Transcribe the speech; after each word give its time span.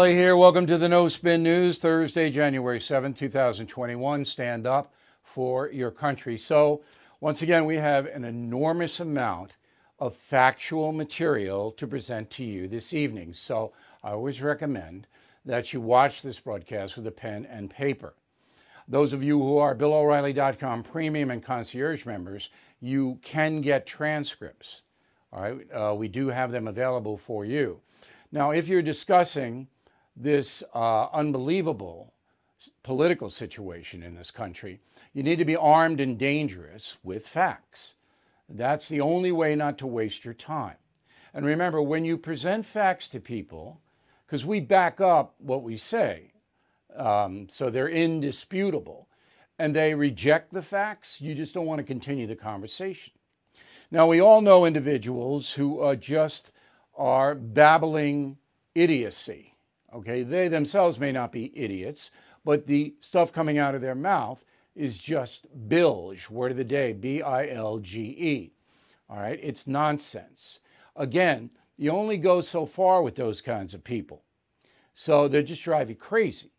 O'Reilly 0.00 0.16
here. 0.16 0.34
Welcome 0.34 0.66
to 0.66 0.78
the 0.78 0.88
No 0.88 1.08
Spin 1.08 1.42
News, 1.42 1.76
Thursday, 1.76 2.30
January 2.30 2.80
7, 2.80 3.12
2021. 3.12 4.24
Stand 4.24 4.66
up 4.66 4.94
for 5.22 5.70
your 5.72 5.90
country. 5.90 6.38
So, 6.38 6.82
once 7.20 7.42
again, 7.42 7.66
we 7.66 7.76
have 7.76 8.06
an 8.06 8.24
enormous 8.24 9.00
amount 9.00 9.52
of 9.98 10.16
factual 10.16 10.92
material 10.92 11.72
to 11.72 11.86
present 11.86 12.30
to 12.30 12.44
you 12.44 12.66
this 12.66 12.94
evening. 12.94 13.34
So, 13.34 13.74
I 14.02 14.12
always 14.12 14.40
recommend 14.40 15.06
that 15.44 15.74
you 15.74 15.82
watch 15.82 16.22
this 16.22 16.40
broadcast 16.40 16.96
with 16.96 17.06
a 17.06 17.10
pen 17.10 17.44
and 17.44 17.68
paper. 17.68 18.14
Those 18.88 19.12
of 19.12 19.22
you 19.22 19.38
who 19.38 19.58
are 19.58 19.74
BillO'Reilly.com 19.74 20.82
premium 20.82 21.30
and 21.30 21.44
concierge 21.44 22.06
members, 22.06 22.48
you 22.80 23.18
can 23.20 23.60
get 23.60 23.84
transcripts. 23.84 24.80
All 25.30 25.42
right, 25.42 25.72
uh, 25.74 25.94
we 25.94 26.08
do 26.08 26.28
have 26.28 26.52
them 26.52 26.68
available 26.68 27.18
for 27.18 27.44
you. 27.44 27.78
Now, 28.32 28.52
if 28.52 28.66
you're 28.66 28.80
discussing 28.80 29.68
this 30.22 30.62
uh, 30.74 31.06
unbelievable 31.12 32.12
political 32.82 33.30
situation 33.30 34.02
in 34.02 34.14
this 34.14 34.30
country, 34.30 34.80
you 35.14 35.22
need 35.22 35.36
to 35.36 35.44
be 35.44 35.56
armed 35.56 36.00
and 36.00 36.18
dangerous 36.18 36.98
with 37.02 37.26
facts. 37.26 37.94
That's 38.48 38.88
the 38.88 39.00
only 39.00 39.32
way 39.32 39.54
not 39.54 39.78
to 39.78 39.86
waste 39.86 40.24
your 40.24 40.34
time. 40.34 40.76
And 41.32 41.46
remember, 41.46 41.80
when 41.80 42.04
you 42.04 42.18
present 42.18 42.66
facts 42.66 43.08
to 43.08 43.20
people, 43.20 43.80
because 44.26 44.44
we 44.44 44.60
back 44.60 45.00
up 45.00 45.34
what 45.38 45.62
we 45.62 45.76
say, 45.76 46.32
um, 46.96 47.48
so 47.48 47.70
they're 47.70 47.88
indisputable, 47.88 49.08
and 49.58 49.74
they 49.74 49.94
reject 49.94 50.52
the 50.52 50.62
facts, 50.62 51.20
you 51.20 51.34
just 51.34 51.54
don't 51.54 51.66
want 51.66 51.78
to 51.78 51.84
continue 51.84 52.26
the 52.26 52.36
conversation. 52.36 53.12
Now, 53.90 54.06
we 54.06 54.20
all 54.20 54.40
know 54.40 54.64
individuals 54.64 55.52
who 55.52 55.80
uh, 55.80 55.94
just 55.94 56.50
are 56.96 57.34
babbling 57.34 58.36
idiocy. 58.74 59.54
Okay, 59.92 60.22
they 60.22 60.48
themselves 60.48 60.98
may 60.98 61.10
not 61.10 61.32
be 61.32 61.52
idiots, 61.58 62.10
but 62.44 62.66
the 62.66 62.94
stuff 63.00 63.32
coming 63.32 63.58
out 63.58 63.74
of 63.74 63.80
their 63.80 63.94
mouth 63.94 64.44
is 64.76 64.96
just 64.96 65.46
bilge, 65.68 66.30
word 66.30 66.52
of 66.52 66.56
the 66.56 66.64
day, 66.64 66.92
B 66.92 67.22
I 67.22 67.48
L 67.48 67.78
G 67.78 68.00
E. 68.02 68.52
All 69.08 69.18
right, 69.18 69.38
it's 69.42 69.66
nonsense. 69.66 70.60
Again, 70.96 71.50
you 71.76 71.90
only 71.90 72.18
go 72.18 72.40
so 72.40 72.66
far 72.66 73.02
with 73.02 73.14
those 73.14 73.40
kinds 73.40 73.74
of 73.74 73.82
people. 73.82 74.22
So 74.94 75.28
they 75.28 75.42
just 75.42 75.62
drive 75.62 75.88
you 75.88 75.96
crazy. 75.96 76.52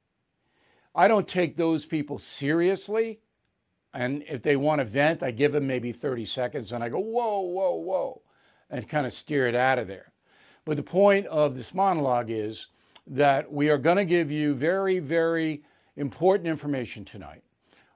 I 0.93 1.07
don't 1.07 1.27
take 1.27 1.55
those 1.55 1.85
people 1.85 2.19
seriously. 2.19 3.21
And 3.93 4.23
if 4.27 4.41
they 4.41 4.55
want 4.55 4.79
to 4.79 4.85
vent, 4.85 5.23
I 5.23 5.31
give 5.31 5.51
them 5.51 5.67
maybe 5.67 5.91
30 5.91 6.25
seconds 6.25 6.71
and 6.71 6.83
I 6.83 6.89
go, 6.89 6.99
whoa, 6.99 7.41
whoa, 7.41 7.75
whoa, 7.75 8.21
and 8.69 8.87
kind 8.87 9.05
of 9.05 9.13
steer 9.13 9.47
it 9.47 9.55
out 9.55 9.79
of 9.79 9.87
there. 9.87 10.11
But 10.65 10.77
the 10.77 10.83
point 10.83 11.27
of 11.27 11.55
this 11.55 11.73
monologue 11.73 12.29
is 12.29 12.67
that 13.07 13.51
we 13.51 13.69
are 13.69 13.77
going 13.77 13.97
to 13.97 14.05
give 14.05 14.31
you 14.31 14.53
very, 14.53 14.99
very 14.99 15.63
important 15.97 16.47
information 16.47 17.03
tonight. 17.03 17.43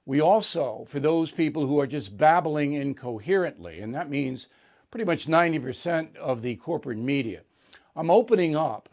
We 0.06 0.22
also, 0.22 0.86
for 0.88 1.00
those 1.00 1.32
people 1.32 1.66
who 1.66 1.80
are 1.80 1.88
just 1.88 2.18
babbling 2.18 2.74
incoherently, 2.74 3.82
and 3.82 3.94
that 3.96 4.10
means 4.10 4.48
pretty 4.92 5.06
much 5.06 5.28
90% 5.28 6.16
of 6.18 6.42
the 6.42 6.56
corporate 6.58 6.98
media, 6.98 7.42
I'm 7.96 8.12
opening 8.12 8.56
up 8.56 8.90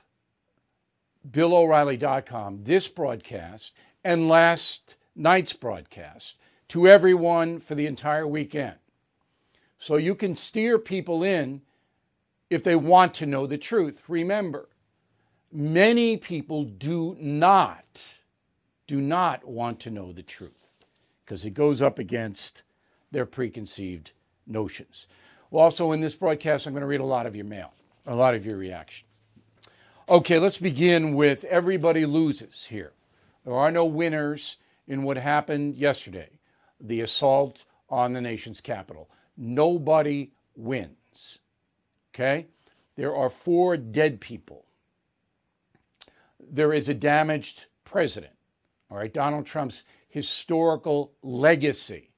BillO'Reilly.com, 1.30 2.64
this 2.64 2.88
broadcast, 2.88 3.72
and 4.04 4.28
last 4.28 4.96
night's 5.14 5.52
broadcast 5.52 6.36
to 6.68 6.88
everyone 6.88 7.60
for 7.60 7.74
the 7.74 7.86
entire 7.86 8.26
weekend. 8.26 8.76
So 9.78 9.96
you 9.96 10.14
can 10.14 10.36
steer 10.36 10.78
people 10.78 11.22
in 11.22 11.60
if 12.48 12.62
they 12.62 12.76
want 12.76 13.14
to 13.14 13.26
know 13.26 13.46
the 13.46 13.58
truth. 13.58 14.00
Remember, 14.08 14.68
many 15.52 16.16
people 16.16 16.64
do 16.64 17.16
not, 17.20 18.02
do 18.86 19.00
not 19.00 19.46
want 19.46 19.80
to 19.80 19.90
know 19.90 20.12
the 20.12 20.22
truth 20.22 20.84
because 21.24 21.44
it 21.44 21.50
goes 21.50 21.82
up 21.82 21.98
against 21.98 22.62
their 23.10 23.26
preconceived 23.26 24.12
notions. 24.46 25.06
Well, 25.50 25.64
also 25.64 25.92
in 25.92 26.00
this 26.00 26.14
broadcast, 26.14 26.66
I'm 26.66 26.72
going 26.72 26.80
to 26.80 26.86
read 26.86 27.00
a 27.00 27.04
lot 27.04 27.26
of 27.26 27.36
your 27.36 27.44
mail, 27.44 27.72
a 28.06 28.14
lot 28.14 28.34
of 28.34 28.46
your 28.46 28.56
reaction. 28.56 29.06
Okay, 30.08 30.38
let's 30.38 30.58
begin 30.58 31.14
with 31.14 31.44
everybody 31.44 32.06
loses 32.06 32.64
here. 32.64 32.92
There 33.44 33.54
are 33.54 33.70
no 33.70 33.84
winners 33.84 34.56
in 34.88 35.02
what 35.02 35.16
happened 35.16 35.76
yesterday, 35.76 36.28
the 36.80 37.02
assault 37.02 37.64
on 37.88 38.12
the 38.12 38.20
nation's 38.20 38.60
capital. 38.60 39.08
Nobody 39.36 40.30
wins. 40.56 41.38
Okay? 42.14 42.46
There 42.96 43.14
are 43.14 43.30
four 43.30 43.76
dead 43.76 44.20
people. 44.20 44.64
There 46.54 46.74
is 46.74 46.90
a 46.90 46.94
damaged 46.94 47.64
president. 47.82 48.34
All 48.90 48.98
right, 48.98 49.12
Donald 49.12 49.46
Trump's 49.46 49.84
historical 50.10 51.12
legacy 51.22 52.10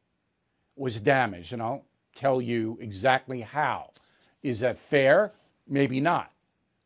was 0.74 0.98
damaged, 0.98 1.52
and 1.52 1.62
I'll 1.62 1.84
tell 2.16 2.42
you 2.42 2.76
exactly 2.80 3.40
how. 3.40 3.92
Is 4.42 4.58
that 4.58 4.76
fair? 4.76 5.34
Maybe 5.68 6.00
not. 6.00 6.32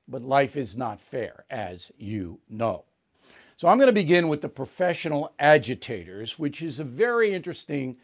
But 0.09 0.21
life 0.21 0.57
is 0.57 0.77
not 0.77 1.01
fair, 1.01 1.47
as 1.49 1.91
you 1.97 2.39
know. 2.51 2.85
So 3.57 3.67
I'm 3.67 3.79
going 3.79 3.89
to 3.89 3.95
begin 3.95 4.29
with 4.29 4.43
the 4.43 4.49
professional 4.51 5.33
agitators, 5.39 6.39
which 6.39 6.61
is 6.61 6.81
a 6.81 6.85
very 6.85 7.33
interesting 7.33 7.97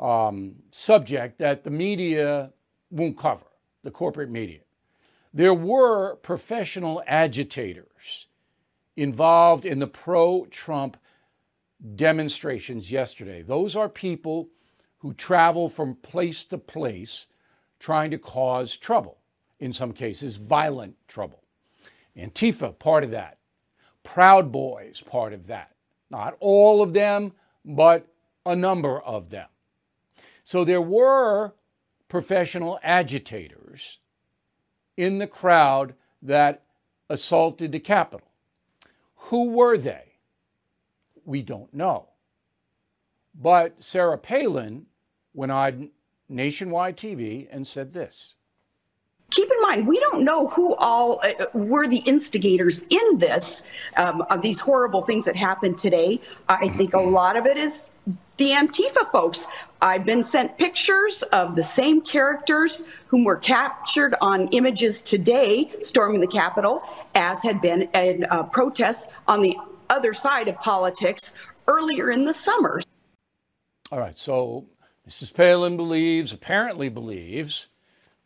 um, 0.00 0.56
subject 0.72 1.38
that 1.38 1.62
the 1.62 1.70
media 1.70 2.52
won't 2.90 3.16
cover, 3.16 3.46
the 3.84 3.90
corporate 3.92 4.30
media. 4.30 4.60
There 5.32 5.54
were 5.54 6.16
professional 6.16 7.04
agitators 7.06 8.26
involved 8.96 9.64
in 9.64 9.78
the 9.78 9.86
pro 9.86 10.46
Trump 10.46 10.96
demonstrations 11.94 12.90
yesterday. 12.90 13.42
Those 13.42 13.76
are 13.76 13.88
people 13.88 14.48
who 14.98 15.14
travel 15.14 15.68
from 15.68 15.94
place 15.96 16.44
to 16.44 16.58
place 16.58 17.26
trying 17.78 18.10
to 18.10 18.18
cause 18.18 18.76
trouble, 18.76 19.18
in 19.60 19.72
some 19.72 19.92
cases, 19.92 20.36
violent 20.36 20.94
trouble. 21.08 21.42
Antifa, 22.16 22.78
part 22.78 23.04
of 23.04 23.10
that. 23.10 23.38
Proud 24.02 24.52
Boys, 24.52 25.00
part 25.00 25.32
of 25.32 25.46
that. 25.46 25.74
Not 26.10 26.36
all 26.40 26.82
of 26.82 26.92
them, 26.92 27.32
but 27.64 28.06
a 28.44 28.54
number 28.54 29.00
of 29.00 29.30
them. 29.30 29.48
So 30.44 30.64
there 30.64 30.82
were 30.82 31.54
professional 32.08 32.78
agitators 32.82 33.98
in 34.96 35.18
the 35.18 35.26
crowd 35.26 35.94
that 36.22 36.64
assaulted 37.08 37.72
the 37.72 37.80
Capitol. 37.80 38.29
Who 39.24 39.50
were 39.50 39.78
they? 39.78 40.04
We 41.24 41.42
don't 41.42 41.72
know. 41.72 42.08
But 43.34 43.82
Sarah 43.82 44.18
Palin 44.18 44.86
went 45.34 45.52
on 45.52 45.90
nationwide 46.28 46.96
TV 46.96 47.46
and 47.50 47.66
said 47.66 47.92
this. 47.92 48.34
Keep 49.30 49.48
in 49.48 49.62
mind, 49.62 49.86
we 49.86 50.00
don't 50.00 50.24
know 50.24 50.48
who 50.48 50.74
all 50.76 51.20
uh, 51.22 51.46
were 51.54 51.86
the 51.86 51.98
instigators 51.98 52.84
in 52.90 53.18
this, 53.18 53.62
um, 53.96 54.22
of 54.22 54.42
these 54.42 54.58
horrible 54.58 55.02
things 55.02 55.24
that 55.24 55.36
happened 55.36 55.76
today. 55.76 56.20
I 56.48 56.68
think 56.70 56.94
a 56.94 57.00
lot 57.00 57.36
of 57.36 57.46
it 57.46 57.56
is 57.56 57.90
the 58.38 58.50
Antifa 58.50 59.10
folks. 59.12 59.46
I've 59.82 60.04
been 60.04 60.22
sent 60.22 60.58
pictures 60.58 61.22
of 61.32 61.56
the 61.56 61.64
same 61.64 62.02
characters 62.02 62.86
whom 63.06 63.24
were 63.24 63.36
captured 63.36 64.14
on 64.20 64.48
images 64.48 65.00
today 65.00 65.70
storming 65.80 66.20
the 66.20 66.26
Capitol, 66.26 66.82
as 67.14 67.42
had 67.42 67.62
been 67.62 67.88
in 67.94 68.26
uh, 68.30 68.42
protests 68.42 69.08
on 69.26 69.40
the 69.40 69.56
other 69.88 70.12
side 70.12 70.48
of 70.48 70.56
politics 70.56 71.32
earlier 71.66 72.10
in 72.10 72.26
the 72.26 72.34
summer. 72.34 72.82
All 73.90 73.98
right, 73.98 74.18
so 74.18 74.66
Mrs. 75.08 75.32
Palin 75.32 75.78
believes, 75.78 76.34
apparently 76.34 76.90
believes, 76.90 77.68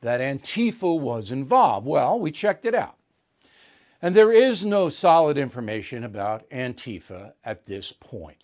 that 0.00 0.20
Antifa 0.20 0.98
was 0.98 1.30
involved. 1.30 1.86
Well, 1.86 2.18
we 2.18 2.32
checked 2.32 2.66
it 2.66 2.74
out. 2.74 2.96
And 4.02 4.14
there 4.14 4.32
is 4.32 4.64
no 4.64 4.88
solid 4.88 5.38
information 5.38 6.02
about 6.02 6.50
Antifa 6.50 7.32
at 7.44 7.64
this 7.64 7.92
point. 7.92 8.42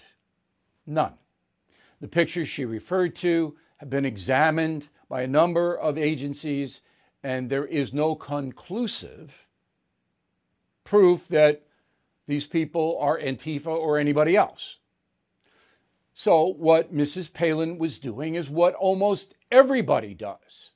None. 0.86 1.14
The 2.00 2.08
pictures 2.08 2.48
she 2.48 2.64
referred 2.64 3.14
to 3.16 3.56
have 3.78 3.90
been 3.90 4.04
examined 4.04 4.88
by 5.08 5.22
a 5.22 5.26
number 5.26 5.76
of 5.76 5.98
agencies, 5.98 6.80
and 7.22 7.48
there 7.50 7.66
is 7.66 7.92
no 7.92 8.14
conclusive 8.14 9.46
proof 10.84 11.28
that 11.28 11.62
these 12.26 12.46
people 12.46 12.98
are 13.00 13.18
Antifa 13.18 13.66
or 13.66 13.98
anybody 13.98 14.36
else. 14.36 14.78
So, 16.14 16.46
what 16.46 16.94
Mrs. 16.94 17.32
Palin 17.32 17.78
was 17.78 17.98
doing 17.98 18.34
is 18.34 18.50
what 18.50 18.74
almost 18.74 19.34
everybody 19.50 20.14
does. 20.14 20.70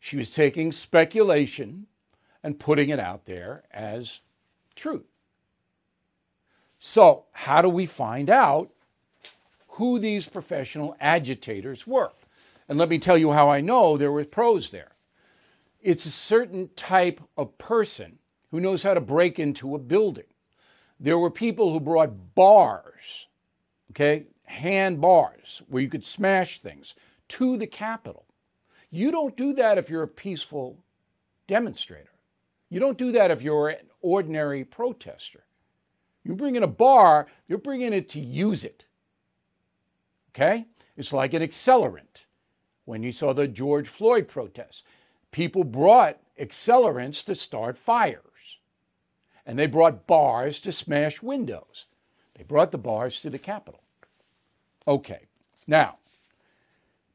She 0.00 0.16
was 0.16 0.32
taking 0.32 0.72
speculation 0.72 1.86
and 2.42 2.58
putting 2.58 2.90
it 2.90 2.98
out 2.98 3.24
there 3.24 3.64
as 3.72 4.20
truth. 4.74 5.06
So, 6.78 7.26
how 7.32 7.62
do 7.62 7.68
we 7.68 7.86
find 7.86 8.28
out 8.28 8.72
who 9.72 9.98
these 9.98 10.26
professional 10.26 10.94
agitators 11.00 11.86
were. 11.86 12.12
And 12.68 12.78
let 12.78 12.88
me 12.90 12.98
tell 12.98 13.16
you 13.18 13.32
how 13.32 13.48
I 13.50 13.60
know 13.60 13.96
there 13.96 14.12
were 14.12 14.24
pros 14.24 14.70
there. 14.70 14.92
It's 15.80 16.06
a 16.06 16.10
certain 16.10 16.68
type 16.76 17.20
of 17.36 17.56
person 17.58 18.18
who 18.50 18.60
knows 18.60 18.82
how 18.82 18.94
to 18.94 19.00
break 19.00 19.38
into 19.38 19.74
a 19.74 19.78
building. 19.78 20.24
there 21.00 21.18
were 21.18 21.30
people 21.30 21.72
who 21.72 21.80
brought 21.80 22.34
bars, 22.36 23.26
okay, 23.90 24.24
hand 24.44 25.00
bars 25.00 25.62
where 25.68 25.82
you 25.82 25.88
could 25.88 26.04
smash 26.04 26.60
things 26.60 26.94
to 27.26 27.56
the 27.56 27.66
Capitol. 27.66 28.24
You 28.90 29.10
don't 29.10 29.36
do 29.36 29.52
that 29.54 29.78
if 29.78 29.90
you're 29.90 30.04
a 30.04 30.08
peaceful 30.08 30.78
demonstrator. 31.48 32.12
You 32.68 32.78
don't 32.78 32.98
do 32.98 33.10
that 33.12 33.30
if 33.32 33.42
you're 33.42 33.70
an 33.70 33.86
ordinary 34.00 34.64
protester. 34.64 35.42
You 36.24 36.34
bring 36.36 36.54
in 36.56 36.62
a 36.62 36.68
bar, 36.68 37.26
you're 37.48 37.58
bringing 37.58 37.92
it 37.92 38.08
to 38.10 38.20
use 38.20 38.64
it. 38.64 38.84
Okay? 40.34 40.66
It's 40.96 41.12
like 41.12 41.34
an 41.34 41.42
accelerant. 41.42 42.24
When 42.84 43.02
you 43.02 43.12
saw 43.12 43.32
the 43.32 43.46
George 43.46 43.88
Floyd 43.88 44.28
protests, 44.28 44.82
people 45.30 45.64
brought 45.64 46.18
accelerants 46.40 47.24
to 47.24 47.34
start 47.34 47.78
fires. 47.78 48.20
And 49.46 49.58
they 49.58 49.66
brought 49.66 50.06
bars 50.06 50.60
to 50.60 50.72
smash 50.72 51.22
windows. 51.22 51.86
They 52.36 52.44
brought 52.44 52.70
the 52.70 52.78
bars 52.78 53.20
to 53.20 53.30
the 53.30 53.38
Capitol. 53.38 53.82
Okay, 54.86 55.26
now, 55.66 55.98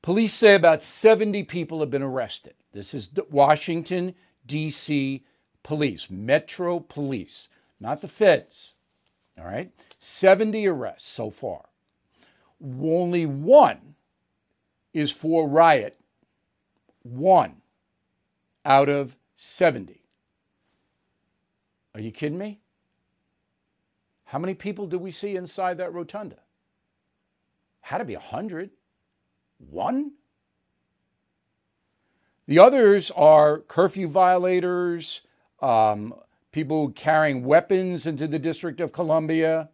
police 0.02 0.34
say 0.34 0.56
about 0.56 0.82
70 0.82 1.44
people 1.44 1.80
have 1.82 1.90
been 1.90 2.02
arrested. 2.02 2.54
This 2.72 2.94
is 2.94 3.10
Washington, 3.30 4.16
D.C. 4.46 5.24
police, 5.64 6.10
Metro 6.10 6.80
Police, 6.80 7.50
not 7.80 8.02
the 8.02 8.08
feds. 8.08 8.76
All 9.38 9.46
right, 9.46 9.72
70 10.00 10.66
arrests 10.68 11.10
so 11.10 11.30
far. 11.30 11.66
Only 12.62 13.26
one 13.26 13.96
is 14.94 15.12
for 15.12 15.48
riot. 15.48 16.00
One 17.04 17.62
out 18.66 18.90
of 18.90 19.16
70. 19.38 20.02
Are 21.94 22.02
you 22.02 22.12
kidding 22.12 22.38
me? 22.38 22.60
How 24.26 24.40
many 24.40 24.54
people 24.54 24.88
do 24.88 25.00
we 25.00 25.12
see 25.12 25.36
inside 25.36 25.78
that 25.78 25.94
rotunda? 25.94 26.38
Had 27.82 28.00
to 28.00 28.06
be 28.06 28.16
a 28.16 28.20
hundred. 28.20 28.72
One? 29.70 30.12
The 32.48 32.60
others 32.60 33.10
are 33.12 33.60
curfew 33.60 34.08
violators, 34.10 35.22
um, 35.62 36.14
people 36.52 36.92
carrying 36.92 37.46
weapons 37.46 38.06
into 38.06 38.28
the 38.28 38.40
District 38.40 38.80
of 38.80 38.92
Columbia, 38.92 39.70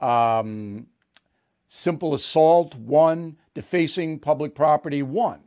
um, 0.00 0.86
simple 1.74 2.14
assault, 2.14 2.76
one, 2.76 3.36
defacing 3.52 4.16
public 4.20 4.54
property, 4.54 5.02
one. 5.02 5.40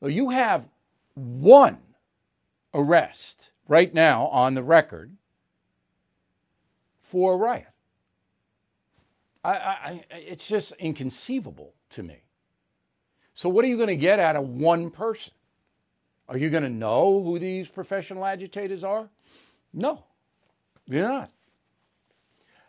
So 0.00 0.08
you 0.08 0.30
have 0.30 0.68
one 1.14 1.78
arrest 2.74 3.50
right 3.68 3.94
now 3.94 4.26
on 4.26 4.54
the 4.54 4.64
record 4.64 5.16
for 7.00 7.34
a 7.34 7.36
riot. 7.36 7.68
I, 9.44 9.50
I, 9.52 10.04
it's 10.10 10.44
just 10.44 10.72
inconceivable 10.72 11.72
to 11.90 12.02
me. 12.02 12.20
So, 13.34 13.48
what 13.48 13.64
are 13.64 13.68
you 13.68 13.76
going 13.76 13.88
to 13.88 13.96
get 13.96 14.18
out 14.18 14.34
of 14.34 14.48
one 14.48 14.90
person? 14.90 15.32
Are 16.28 16.36
you 16.36 16.50
going 16.50 16.64
to 16.64 16.68
know 16.68 17.22
who 17.22 17.38
these 17.38 17.68
professional 17.68 18.26
agitators 18.26 18.82
are? 18.82 19.08
No, 19.72 20.02
you're 20.86 21.06
not. 21.06 21.30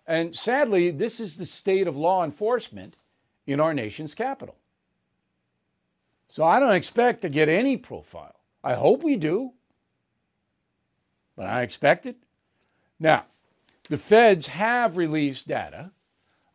And 0.07 0.33
sadly, 0.33 0.89
this 0.89 1.19
is 1.19 1.35
the 1.35 1.45
state 1.45 1.85
of 1.85 1.97
law 1.97 2.23
enforcement 2.23 2.95
in 3.45 3.59
our 3.59 3.73
nation's 3.73 4.15
capital. 4.15 4.55
So 6.29 6.43
I 6.43 6.59
don't 6.59 6.73
expect 6.73 7.21
to 7.21 7.29
get 7.29 7.49
any 7.49 7.75
profile. 7.75 8.35
I 8.63 8.75
hope 8.75 9.03
we 9.03 9.17
do, 9.17 9.51
but 11.35 11.45
I 11.45 11.61
expect 11.61 12.05
it. 12.05 12.15
Now, 12.99 13.25
the 13.89 13.97
feds 13.97 14.47
have 14.47 14.97
released 14.97 15.47
data 15.47 15.91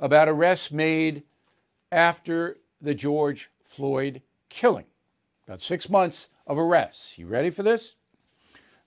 about 0.01 0.29
arrests 0.29 0.71
made 0.71 1.23
after 1.91 2.57
the 2.81 2.95
George 2.95 3.51
Floyd 3.65 4.23
killing. 4.49 4.87
About 5.47 5.63
six 5.63 5.89
months 5.89 6.29
of 6.47 6.59
arrests. 6.59 7.19
You 7.19 7.27
ready 7.27 7.51
for 7.51 7.63
this? 7.63 7.97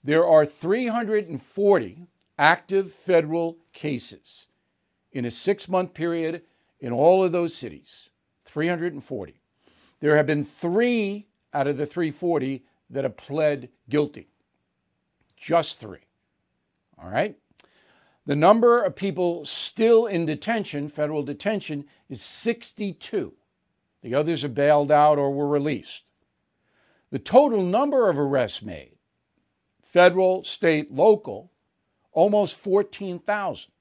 There 0.04 0.26
are 0.28 0.46
340 0.46 2.08
active 2.38 2.92
federal 2.92 3.58
cases 3.74 4.48
in 5.16 5.26
a 5.26 5.32
six 5.32 5.68
month 5.68 5.94
period 5.94 6.44
in 6.82 6.92
all 6.92 7.24
of 7.24 7.32
those 7.32 7.56
cities. 7.56 8.10
340. 8.46 9.42
There 10.02 10.16
have 10.16 10.28
been 10.28 10.46
three 10.46 11.26
out 11.54 11.68
of 11.68 11.78
the 11.78 11.86
340 11.86 12.64
that 12.92 13.06
have 13.06 13.18
pled 13.18 13.70
guilty. 13.90 14.28
Just 15.36 15.80
three. 15.80 16.06
All 17.02 17.10
right? 17.10 17.36
The 18.28 18.36
number 18.36 18.84
of 18.84 18.96
people 18.96 19.46
still 19.46 20.08
in 20.08 20.26
detention, 20.26 20.90
federal 20.90 21.24
detention, 21.24 21.86
is 22.10 22.22
62. 22.22 23.34
The 24.02 24.16
others 24.16 24.44
are 24.44 24.50
bailed 24.50 24.92
out 24.92 25.18
or 25.18 25.32
were 25.32 25.48
released. 25.48 26.04
The 27.12 27.20
total 27.20 27.64
number 27.64 28.10
of 28.10 28.20
arrests 28.20 28.62
made, 28.62 28.98
federal, 29.82 30.44
state, 30.44 30.92
local, 30.92 31.52
almost 32.12 32.56
14,000. 32.56 33.72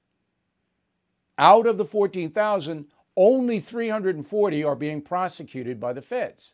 Out 1.37 1.67
of 1.67 1.77
the 1.77 1.85
14,000, 1.85 2.85
only 3.17 3.59
340 3.59 4.63
are 4.63 4.75
being 4.75 5.01
prosecuted 5.01 5.79
by 5.79 5.93
the 5.93 6.01
feds. 6.01 6.53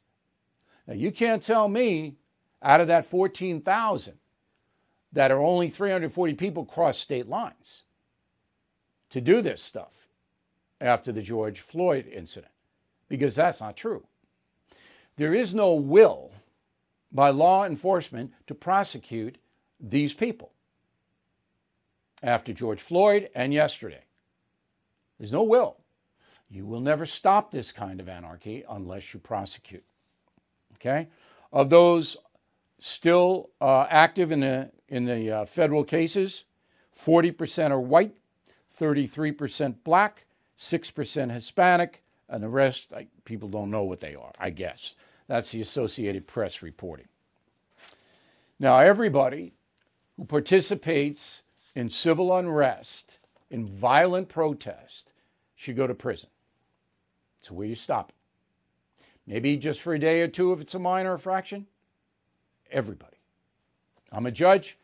Now, 0.87 0.93
you 0.93 1.11
can't 1.11 1.41
tell 1.41 1.67
me 1.67 2.15
out 2.61 2.81
of 2.81 2.87
that 2.87 3.05
14,000 3.05 4.13
that 5.13 5.31
are 5.31 5.39
only 5.39 5.69
340 5.69 6.33
people 6.35 6.65
cross 6.65 6.97
state 6.97 7.27
lines 7.27 7.83
to 9.09 9.21
do 9.21 9.41
this 9.41 9.61
stuff 9.61 10.07
after 10.79 11.11
the 11.11 11.21
George 11.21 11.59
Floyd 11.59 12.07
incident, 12.07 12.51
because 13.09 13.35
that's 13.35 13.59
not 13.59 13.75
true. 13.75 14.03
There 15.17 15.33
is 15.33 15.53
no 15.53 15.73
will 15.73 16.31
by 17.11 17.29
law 17.29 17.65
enforcement 17.65 18.31
to 18.47 18.55
prosecute 18.55 19.37
these 19.79 20.13
people 20.13 20.53
after 22.23 22.53
George 22.53 22.81
Floyd 22.81 23.29
and 23.35 23.53
yesterday. 23.53 24.03
There's 25.21 25.31
no 25.31 25.43
will. 25.43 25.77
You 26.49 26.65
will 26.65 26.79
never 26.79 27.05
stop 27.05 27.51
this 27.51 27.71
kind 27.71 27.99
of 27.99 28.09
anarchy 28.09 28.63
unless 28.67 29.13
you 29.13 29.19
prosecute. 29.19 29.83
Okay? 30.77 31.09
Of 31.53 31.69
those 31.69 32.17
still 32.79 33.51
uh, 33.61 33.85
active 33.87 34.31
in 34.31 34.39
the 34.39 34.71
in 34.89 35.05
the 35.05 35.31
uh, 35.31 35.45
federal 35.45 35.83
cases. 35.83 36.45
40% 36.99 37.69
are 37.69 37.79
white, 37.79 38.17
33% 38.79 39.75
black, 39.83 40.25
6% 40.57 41.31
Hispanic, 41.31 42.03
and 42.27 42.41
the 42.43 42.49
rest, 42.49 42.91
I, 42.91 43.05
people 43.23 43.47
don't 43.47 43.69
know 43.69 43.83
what 43.83 43.99
they 43.99 44.15
are, 44.15 44.31
I 44.39 44.49
guess. 44.49 44.95
That's 45.27 45.51
the 45.51 45.61
Associated 45.61 46.27
Press 46.27 46.63
reporting. 46.63 47.07
Now, 48.59 48.79
everybody 48.79 49.53
who 50.17 50.25
participates 50.25 51.43
in 51.75 51.89
civil 51.89 52.35
unrest, 52.35 53.19
in 53.51 53.67
violent 53.67 54.27
protest, 54.27 55.10
should 55.61 55.75
go 55.75 55.87
to 55.87 55.93
prison. 55.93 56.29
So 57.39 57.53
where 57.53 57.67
you 57.67 57.75
stop 57.75 58.11
Maybe 59.27 59.55
just 59.57 59.81
for 59.81 59.93
a 59.93 59.99
day 59.99 60.21
or 60.21 60.27
two 60.27 60.51
if 60.51 60.61
it's 60.61 60.73
a 60.73 60.79
minor 60.79 61.13
infraction. 61.13 61.65
Everybody. 62.71 63.17
I'm 64.11 64.25
a 64.25 64.31
judge. 64.31 64.77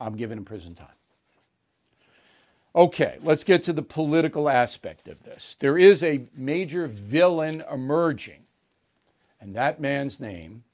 I'm 0.00 0.16
giving 0.16 0.38
him 0.38 0.44
prison 0.44 0.74
time. 0.74 0.88
Okay, 2.74 3.18
let's 3.22 3.44
get 3.44 3.62
to 3.64 3.72
the 3.72 3.82
political 3.82 4.48
aspect 4.48 5.08
of 5.08 5.22
this. 5.22 5.56
There 5.60 5.76
is 5.76 6.02
a 6.02 6.22
major 6.34 6.86
villain 6.86 7.62
emerging, 7.70 8.42
and 9.40 9.54
that 9.54 9.80
man's 9.80 10.18
name 10.18 10.64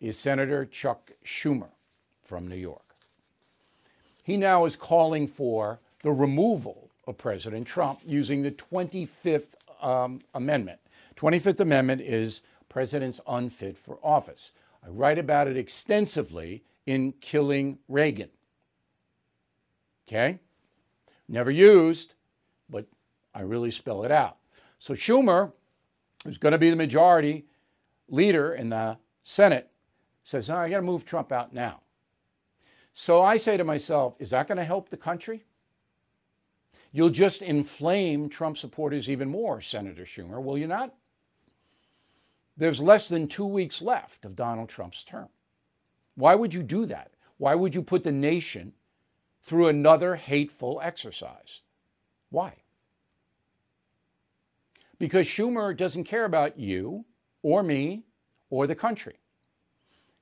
is 0.00 0.18
Senator 0.18 0.66
Chuck 0.66 1.12
Schumer 1.24 1.70
from 2.22 2.48
New 2.48 2.56
York. 2.56 2.82
He 4.24 4.36
now 4.36 4.64
is 4.64 4.74
calling 4.74 5.28
for 5.28 5.78
the 6.02 6.10
removal 6.10 6.83
of 7.06 7.18
President 7.18 7.66
Trump 7.66 8.00
using 8.04 8.42
the 8.42 8.50
25th 8.52 9.54
um, 9.82 10.20
Amendment. 10.34 10.78
25th 11.16 11.60
Amendment 11.60 12.00
is 12.00 12.42
presidents 12.68 13.20
unfit 13.28 13.76
for 13.78 13.98
office. 14.02 14.52
I 14.84 14.88
write 14.88 15.18
about 15.18 15.48
it 15.48 15.56
extensively 15.56 16.62
in 16.86 17.12
Killing 17.20 17.78
Reagan. 17.88 18.28
Okay? 20.06 20.38
Never 21.28 21.50
used, 21.50 22.14
but 22.68 22.86
I 23.34 23.40
really 23.40 23.70
spell 23.70 24.04
it 24.04 24.10
out. 24.10 24.36
So 24.78 24.94
Schumer, 24.94 25.52
who's 26.24 26.38
going 26.38 26.52
to 26.52 26.58
be 26.58 26.70
the 26.70 26.76
majority 26.76 27.46
leader 28.08 28.54
in 28.54 28.68
the 28.68 28.98
Senate, 29.24 29.70
says, 30.24 30.48
no, 30.48 30.56
I 30.56 30.68
got 30.68 30.76
to 30.76 30.82
move 30.82 31.04
Trump 31.04 31.32
out 31.32 31.54
now. 31.54 31.80
So 32.94 33.22
I 33.22 33.36
say 33.36 33.56
to 33.56 33.64
myself, 33.64 34.14
is 34.18 34.30
that 34.30 34.46
going 34.46 34.58
to 34.58 34.64
help 34.64 34.88
the 34.88 34.96
country? 34.96 35.44
You'll 36.94 37.10
just 37.10 37.42
inflame 37.42 38.30
Trump 38.30 38.56
supporters 38.56 39.10
even 39.10 39.28
more, 39.28 39.60
Senator 39.60 40.04
Schumer, 40.04 40.42
will 40.42 40.56
you 40.56 40.66
not? 40.66 40.94
There's 42.56 42.80
less 42.80 43.08
than 43.08 43.28
two 43.28 43.44
weeks 43.44 43.82
left 43.82 44.24
of 44.24 44.34
Donald 44.34 44.70
Trump's 44.70 45.04
term. 45.04 45.28
Why 46.14 46.34
would 46.34 46.54
you 46.54 46.62
do 46.62 46.86
that? 46.86 47.10
Why 47.36 47.54
would 47.54 47.74
you 47.74 47.82
put 47.82 48.02
the 48.02 48.12
nation 48.12 48.72
through 49.44 49.68
another 49.68 50.16
hateful 50.16 50.80
exercise. 50.82 51.60
Why? 52.30 52.54
Because 54.98 55.26
Schumer 55.26 55.76
doesn't 55.76 56.04
care 56.04 56.24
about 56.24 56.58
you 56.58 57.04
or 57.42 57.62
me 57.62 58.04
or 58.48 58.66
the 58.66 58.74
country. 58.74 59.18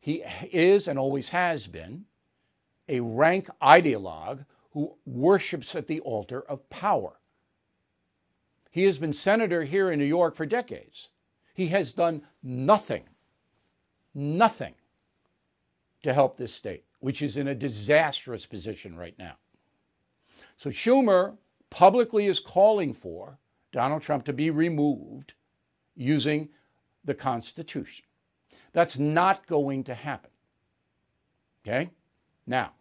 He 0.01 0.25
is 0.53 0.89
and 0.89 0.99
always 0.99 1.29
has 1.29 1.67
been 1.69 2.05
a 2.89 2.99
rank 2.99 3.49
ideologue 3.63 4.45
who 4.73 4.95
worships 5.05 5.75
at 5.75 5.87
the 5.87 6.01
altar 6.01 6.43
of 6.43 6.69
power. 6.71 7.21
He 8.71 8.85
has 8.85 8.99
been 8.99 9.13
senator 9.13 9.63
here 9.65 9.93
in 9.93 9.99
New 9.99 10.07
York 10.07 10.35
for 10.35 10.47
decades. 10.47 11.11
He 11.55 11.69
has 11.69 11.93
done 11.93 12.23
nothing, 12.43 13.05
nothing 14.15 14.75
to 16.03 16.15
help 16.15 16.37
this 16.37 16.55
state, 16.55 16.85
which 17.01 17.21
is 17.21 17.37
in 17.37 17.49
a 17.49 17.55
disastrous 17.55 18.47
position 18.47 18.97
right 18.97 19.19
now. 19.19 19.37
So 20.57 20.71
Schumer 20.71 21.37
publicly 21.69 22.27
is 22.27 22.41
calling 22.41 22.95
for 22.95 23.39
Donald 23.73 24.03
Trump 24.03 24.25
to 24.25 24.33
be 24.33 24.51
removed 24.51 25.35
using 25.95 26.49
the 27.05 27.15
Constitution. 27.15 28.05
That's 28.73 28.99
not 28.99 29.47
going 29.47 29.85
to 29.85 29.95
happen. 29.95 30.31
Okay? 31.63 31.91
Now, 32.47 32.73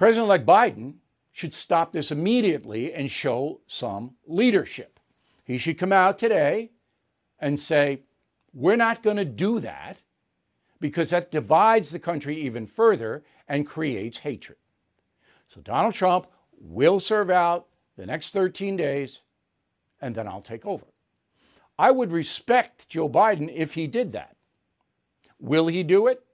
President 0.00 0.28
elect 0.28 0.46
Biden 0.46 0.94
should 1.32 1.52
stop 1.52 1.92
this 1.92 2.10
immediately 2.10 2.94
and 2.94 3.10
show 3.10 3.60
some 3.66 4.14
leadership. 4.26 4.98
He 5.44 5.58
should 5.58 5.76
come 5.76 5.92
out 5.92 6.16
today 6.16 6.70
and 7.38 7.60
say, 7.60 8.00
We're 8.54 8.76
not 8.76 9.02
going 9.02 9.18
to 9.18 9.26
do 9.26 9.60
that 9.60 9.98
because 10.80 11.10
that 11.10 11.30
divides 11.30 11.90
the 11.90 11.98
country 11.98 12.40
even 12.40 12.66
further 12.66 13.24
and 13.46 13.66
creates 13.66 14.16
hatred. 14.16 14.56
So 15.48 15.60
Donald 15.60 15.92
Trump 15.92 16.28
will 16.58 16.98
serve 16.98 17.28
out 17.28 17.66
the 17.98 18.06
next 18.06 18.30
13 18.30 18.78
days 18.78 19.20
and 20.00 20.14
then 20.14 20.26
I'll 20.26 20.40
take 20.40 20.64
over. 20.64 20.86
I 21.78 21.90
would 21.90 22.10
respect 22.10 22.88
Joe 22.88 23.10
Biden 23.10 23.52
if 23.54 23.74
he 23.74 23.86
did 23.86 24.12
that. 24.12 24.34
Will 25.38 25.66
he 25.66 25.82
do 25.82 26.06
it? 26.06 26.24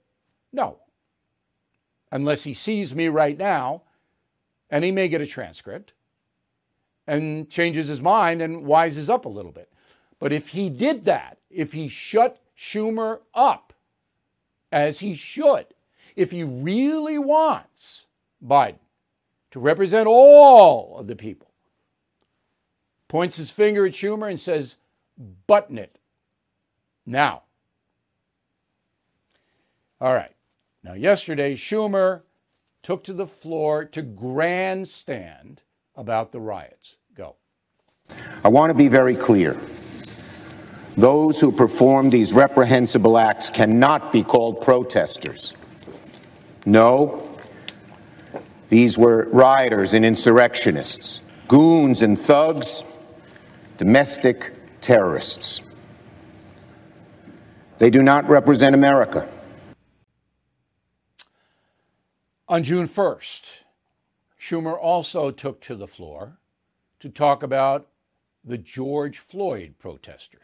No. 0.53 0.79
Unless 2.11 2.43
he 2.43 2.53
sees 2.53 2.95
me 2.95 3.07
right 3.07 3.37
now, 3.37 3.83
and 4.69 4.83
he 4.83 4.91
may 4.91 5.07
get 5.07 5.21
a 5.21 5.27
transcript 5.27 5.93
and 7.07 7.49
changes 7.49 7.87
his 7.87 8.01
mind 8.01 8.41
and 8.41 8.65
wises 8.65 9.09
up 9.09 9.25
a 9.25 9.29
little 9.29 9.51
bit. 9.51 9.71
But 10.19 10.33
if 10.33 10.47
he 10.47 10.69
did 10.69 11.05
that, 11.05 11.37
if 11.49 11.71
he 11.71 11.87
shut 11.87 12.39
Schumer 12.57 13.19
up, 13.33 13.73
as 14.71 14.99
he 14.99 15.13
should, 15.13 15.65
if 16.15 16.31
he 16.31 16.43
really 16.43 17.17
wants 17.17 18.07
Biden 18.45 18.79
to 19.51 19.59
represent 19.59 20.07
all 20.07 20.97
of 20.97 21.07
the 21.07 21.15
people, 21.15 21.49
points 23.07 23.37
his 23.37 23.49
finger 23.49 23.85
at 23.85 23.93
Schumer 23.93 24.29
and 24.29 24.39
says, 24.39 24.75
button 25.45 25.77
it 25.77 25.97
now. 27.05 27.43
All 30.01 30.13
right. 30.13 30.35
Now, 30.87 30.93
yesterday, 30.93 31.53
Schumer 31.53 32.21
took 32.81 33.03
to 33.03 33.13
the 33.13 33.27
floor 33.27 33.83
to 33.83 34.01
grandstand 34.01 35.61
about 35.97 36.31
the 36.31 36.39
riots. 36.39 36.95
Go. 37.13 37.35
I 38.41 38.47
want 38.47 38.69
to 38.69 38.73
be 38.73 38.87
very 38.87 39.17
clear. 39.17 39.59
Those 40.95 41.41
who 41.41 41.51
perform 41.51 42.09
these 42.09 42.31
reprehensible 42.31 43.17
acts 43.17 43.49
cannot 43.49 44.13
be 44.13 44.23
called 44.23 44.61
protesters. 44.61 45.55
No, 46.65 47.37
these 48.69 48.97
were 48.97 49.27
rioters 49.33 49.93
and 49.93 50.05
insurrectionists, 50.05 51.21
goons 51.49 52.01
and 52.01 52.17
thugs, 52.17 52.85
domestic 53.75 54.53
terrorists. 54.79 55.59
They 57.77 57.89
do 57.89 58.01
not 58.01 58.29
represent 58.29 58.73
America. 58.73 59.27
On 62.49 62.63
June 62.63 62.87
1st, 62.87 63.41
Schumer 64.39 64.79
also 64.79 65.31
took 65.31 65.59
to 65.63 65.75
the 65.75 65.85
floor 65.85 66.37
to 67.01 67.09
talk 67.09 67.43
about 67.43 67.89
the 68.45 68.57
George 68.57 69.17
Floyd 69.17 69.73
protesters. 69.79 70.39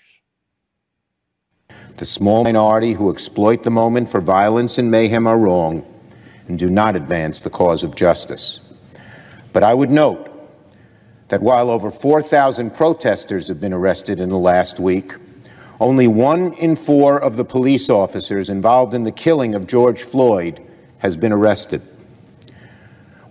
The 1.95 2.05
small 2.05 2.43
minority 2.43 2.91
who 2.91 3.09
exploit 3.09 3.63
the 3.63 3.69
moment 3.69 4.09
for 4.09 4.19
violence 4.19 4.77
and 4.77 4.91
mayhem 4.91 5.25
are 5.25 5.39
wrong 5.39 5.85
and 6.49 6.59
do 6.59 6.69
not 6.69 6.97
advance 6.97 7.39
the 7.39 7.49
cause 7.49 7.83
of 7.83 7.95
justice. 7.95 8.59
But 9.53 9.63
I 9.63 9.73
would 9.73 9.89
note 9.89 10.29
that 11.29 11.41
while 11.41 11.69
over 11.69 11.89
4,000 11.89 12.75
protesters 12.75 13.47
have 13.47 13.61
been 13.61 13.71
arrested 13.71 14.19
in 14.19 14.27
the 14.27 14.37
last 14.37 14.77
week, 14.77 15.13
only 15.79 16.09
one 16.09 16.51
in 16.55 16.75
four 16.75 17.17
of 17.17 17.37
the 17.37 17.45
police 17.45 17.89
officers 17.89 18.49
involved 18.49 18.93
in 18.93 19.05
the 19.05 19.11
killing 19.11 19.55
of 19.55 19.67
George 19.67 20.03
Floyd 20.03 20.59
has 20.97 21.15
been 21.15 21.31
arrested. 21.31 21.81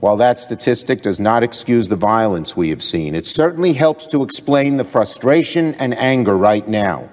While 0.02 0.16
that 0.16 0.40
statistic 0.40 1.00
does 1.00 1.20
not 1.20 1.44
excuse 1.44 1.86
the 1.86 1.94
violence 1.94 2.56
we 2.56 2.70
have 2.70 2.82
seen, 2.82 3.14
it 3.14 3.24
certainly 3.24 3.72
helps 3.72 4.04
to 4.06 4.24
explain 4.24 4.76
the 4.76 4.82
frustration 4.82 5.76
and 5.76 5.96
anger 5.96 6.36
right 6.36 6.66
now. 6.66 7.08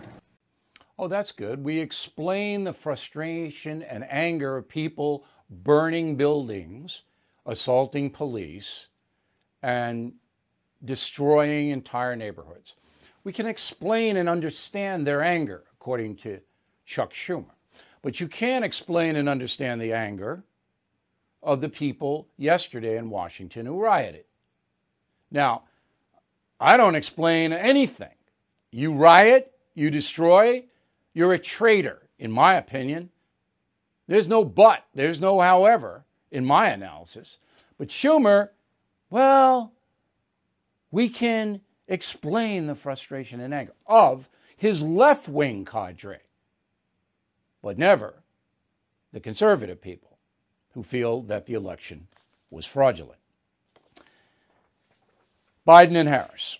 Oh, 0.98 1.08
that's 1.08 1.32
good. 1.32 1.64
We 1.64 1.78
explain 1.78 2.64
the 2.64 2.74
frustration 2.74 3.84
and 3.84 4.10
anger 4.10 4.58
of 4.58 4.68
people 4.68 5.24
burning 5.52 6.16
buildings, 6.16 7.04
assaulting 7.46 8.10
police, 8.10 8.88
and 9.62 10.14
destroying 10.84 11.70
entire 11.70 12.16
neighborhoods. 12.16 12.74
We 13.24 13.32
can 13.34 13.46
explain 13.46 14.18
and 14.18 14.28
understand 14.28 15.06
their 15.06 15.22
anger, 15.22 15.64
according 15.74 16.16
to 16.24 16.40
Chuck 16.88 17.14
Schumer. 17.14 17.54
But 18.02 18.20
you 18.20 18.28
can't 18.28 18.66
explain 18.66 19.16
and 19.16 19.30
understand 19.30 19.80
the 19.80 19.94
anger 19.94 20.44
of 21.42 21.62
the 21.62 21.70
people 21.70 22.28
yesterday 22.38 22.98
in 22.98 23.10
Washington 23.10 23.66
who 23.66 23.80
rioted. 23.80 24.26
Now, 25.32 25.64
I 26.60 26.78
don't 26.78 26.96
explain 26.96 27.54
anything. 27.54 28.14
You 28.72 28.94
riot, 28.94 29.54
you 29.74 29.90
destroy, 29.90 30.66
you're 31.14 31.34
a 31.34 31.40
traitor, 31.40 32.10
in 32.20 32.32
my 32.32 32.56
opinion. 32.56 33.10
There's 34.08 34.28
no 34.28 34.44
but, 34.44 34.84
there's 34.94 35.22
no 35.22 35.40
however 35.40 36.04
in 36.32 36.46
my 36.46 36.70
analysis. 36.70 37.38
But 37.78 37.88
Schumer, 37.88 38.50
well, 39.10 39.72
we 40.92 41.10
can 41.10 41.62
explain 41.88 42.68
the 42.68 42.76
frustration 42.76 43.40
and 43.40 43.54
anger 43.54 43.74
of 43.88 44.28
his 44.58 44.82
left 44.82 45.30
wing 45.30 45.64
cadre, 45.64 46.20
but 47.62 47.78
never 47.78 48.16
the 49.14 49.20
conservative 49.20 49.82
people 49.82 50.09
who 50.80 50.84
feel 50.84 51.24
that 51.24 51.46
the 51.46 51.56
election 51.56 52.08
was 52.50 52.66
fraudulent. 52.66 53.20
Biden 55.68 55.98
and 55.98 56.08
Harris. 56.08 56.58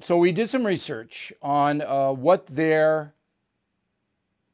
So 0.00 0.16
we 0.16 0.30
did 0.30 0.48
some 0.48 0.64
research 0.64 1.32
on 1.42 1.82
uh, 1.82 2.12
what 2.12 2.46
their 2.46 3.14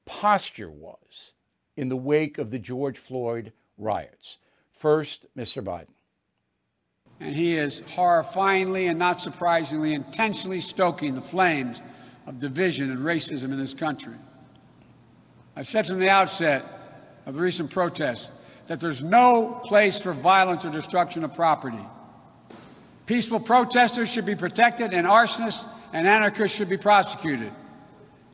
posture 0.06 0.70
was 0.70 1.34
in 1.76 1.90
the 1.90 1.96
wake 1.96 2.38
of 2.38 2.50
the 2.50 2.58
George 2.58 2.96
Floyd 2.96 3.52
riots. 3.76 4.38
First, 4.72 5.26
Mr. 5.36 5.62
Biden 5.62 5.92
and 7.20 7.36
he 7.36 7.56
is 7.56 7.82
horrifyingly 7.94 8.88
and 8.88 8.98
not 8.98 9.20
surprisingly 9.20 9.92
intentionally 9.92 10.62
stoking 10.62 11.14
the 11.14 11.20
flames 11.20 11.82
of 12.26 12.38
division 12.38 12.90
and 12.90 13.00
racism 13.00 13.52
in 13.52 13.58
this 13.58 13.74
country. 13.74 14.14
I've 15.56 15.66
said 15.66 15.86
from 15.86 15.98
the 15.98 16.08
outset 16.08 16.64
of 17.26 17.34
the 17.34 17.40
recent 17.40 17.70
protests 17.70 18.32
that 18.68 18.80
there's 18.80 19.02
no 19.02 19.60
place 19.64 19.98
for 19.98 20.12
violence 20.12 20.64
or 20.64 20.70
destruction 20.70 21.24
of 21.24 21.34
property. 21.34 21.84
Peaceful 23.06 23.40
protesters 23.40 24.08
should 24.08 24.26
be 24.26 24.36
protected, 24.36 24.92
and 24.92 25.06
arsonists 25.06 25.66
and 25.92 26.06
anarchists 26.06 26.56
should 26.56 26.68
be 26.68 26.76
prosecuted. 26.76 27.50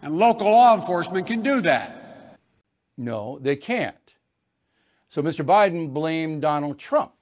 And 0.03 0.19
local 0.19 0.51
law 0.51 0.75
enforcement 0.75 1.29
can 1.29 1.43
do 1.43 1.61
that. 1.63 2.37
No, 2.97 3.39
they 3.41 3.57
can't. 3.57 3.97
So 5.09 5.23
Mr. 5.23 5.47
Biden 5.47 5.95
blamed 5.95 6.43
Donald 6.43 6.79
Trump 6.79 7.13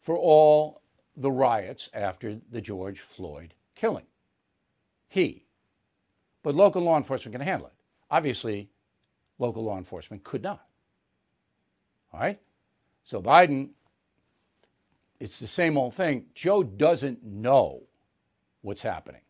for 0.00 0.16
all 0.16 0.80
the 1.16 1.30
riots 1.30 1.90
after 1.92 2.38
the 2.52 2.60
George 2.60 3.00
Floyd 3.00 3.54
killing. 3.74 4.06
He. 5.08 5.44
But 6.44 6.54
local 6.54 6.82
law 6.82 6.96
enforcement 6.96 7.34
can 7.34 7.44
handle 7.44 7.66
it. 7.66 7.74
Obviously, 8.08 8.70
local 9.40 9.64
law 9.64 9.76
enforcement 9.76 10.22
could 10.22 10.44
not. 10.44 10.69
All 12.12 12.20
right? 12.20 12.38
So 13.04 13.22
Biden, 13.22 13.70
it's 15.18 15.38
the 15.38 15.46
same 15.46 15.76
old 15.76 15.94
thing. 15.94 16.26
Joe 16.34 16.62
doesn't 16.62 17.22
know 17.24 17.82
what's 18.62 18.82
happening. 18.82 19.22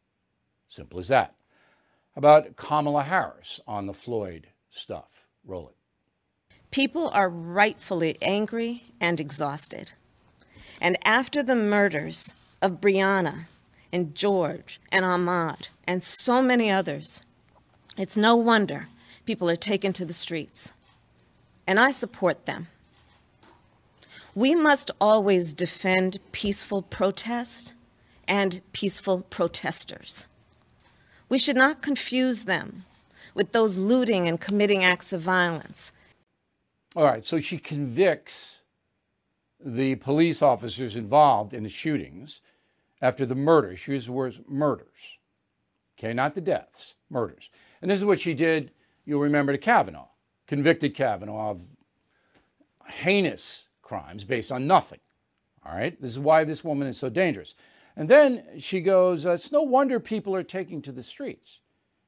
Simple 0.69 1.01
as 1.01 1.09
that. 1.09 1.35
About 2.17 2.57
Kamala 2.57 3.03
Harris 3.03 3.61
on 3.67 3.87
the 3.87 3.95
Floyd 3.95 4.49
stuff. 4.71 5.27
Roll 5.45 5.69
it. 5.69 5.77
People 6.71 7.09
are 7.09 7.29
rightfully 7.29 8.17
angry 8.23 8.85
and 9.01 9.19
exhausted. 9.19 9.93
And 10.81 10.97
after 11.05 11.43
the 11.43 11.57
murders 11.57 12.33
of 12.63 12.81
Breonna 12.81 13.47
and 13.93 14.15
George 14.15 14.81
and 14.93 15.05
Ahmaud 15.05 15.69
and 15.87 16.05
so 16.05 16.41
many 16.41 16.71
others, 16.71 17.25
it's 17.97 18.17
no 18.17 18.37
wonder 18.37 18.87
people 19.27 19.51
are 19.51 19.57
taken 19.57 19.93
to 19.95 20.05
the 20.05 20.13
streets. 20.13 20.73
And 21.71 21.79
I 21.79 21.93
support 21.93 22.47
them. 22.47 22.67
We 24.35 24.57
must 24.57 24.91
always 25.01 25.55
defend 25.55 26.19
peaceful 26.33 26.83
protest 26.83 27.75
and 28.27 28.61
peaceful 28.73 29.21
protesters. 29.31 30.27
We 31.29 31.39
should 31.39 31.55
not 31.55 31.81
confuse 31.81 32.43
them 32.43 32.87
with 33.35 33.53
those 33.53 33.77
looting 33.77 34.27
and 34.27 34.41
committing 34.41 34.83
acts 34.83 35.13
of 35.13 35.21
violence. 35.21 35.93
All 36.97 37.05
right, 37.05 37.25
so 37.25 37.39
she 37.39 37.57
convicts 37.57 38.57
the 39.65 39.95
police 39.95 40.43
officers 40.43 40.97
involved 40.97 41.55
in 41.55 41.63
the 41.63 41.69
shootings 41.69 42.41
after 43.01 43.25
the 43.25 43.37
murder. 43.37 43.77
She 43.77 43.93
used 43.93 44.09
the 44.09 44.13
words 44.13 44.41
murders. 44.49 44.89
Okay, 45.97 46.13
not 46.13 46.35
the 46.35 46.41
deaths, 46.41 46.97
murders. 47.11 47.49
And 47.81 47.89
this 47.89 48.01
is 48.01 48.05
what 48.05 48.19
she 48.19 48.35
did, 48.35 48.73
you'll 49.05 49.21
remember, 49.21 49.53
to 49.53 49.59
Kavanaugh, 49.59 50.09
convicted 50.51 50.97
Kavanaugh 50.97 51.53
of 51.53 51.61
heinous 52.89 53.69
crimes 53.83 54.25
based 54.25 54.51
on 54.51 54.67
nothing. 54.67 54.99
All 55.65 55.73
right, 55.73 55.99
this 56.03 56.11
is 56.11 56.19
why 56.19 56.43
this 56.43 56.65
woman 56.65 56.89
is 56.89 56.99
so 56.99 57.09
dangerous. 57.09 57.55
And 57.95 58.09
then 58.09 58.43
she 58.59 58.81
goes, 58.81 59.27
uh, 59.27 59.31
It's 59.31 59.53
no 59.53 59.63
wonder 59.63 60.01
people 60.01 60.35
are 60.35 60.43
taking 60.43 60.83
to 60.83 60.91
the 60.91 61.05
streets. 61.05 61.61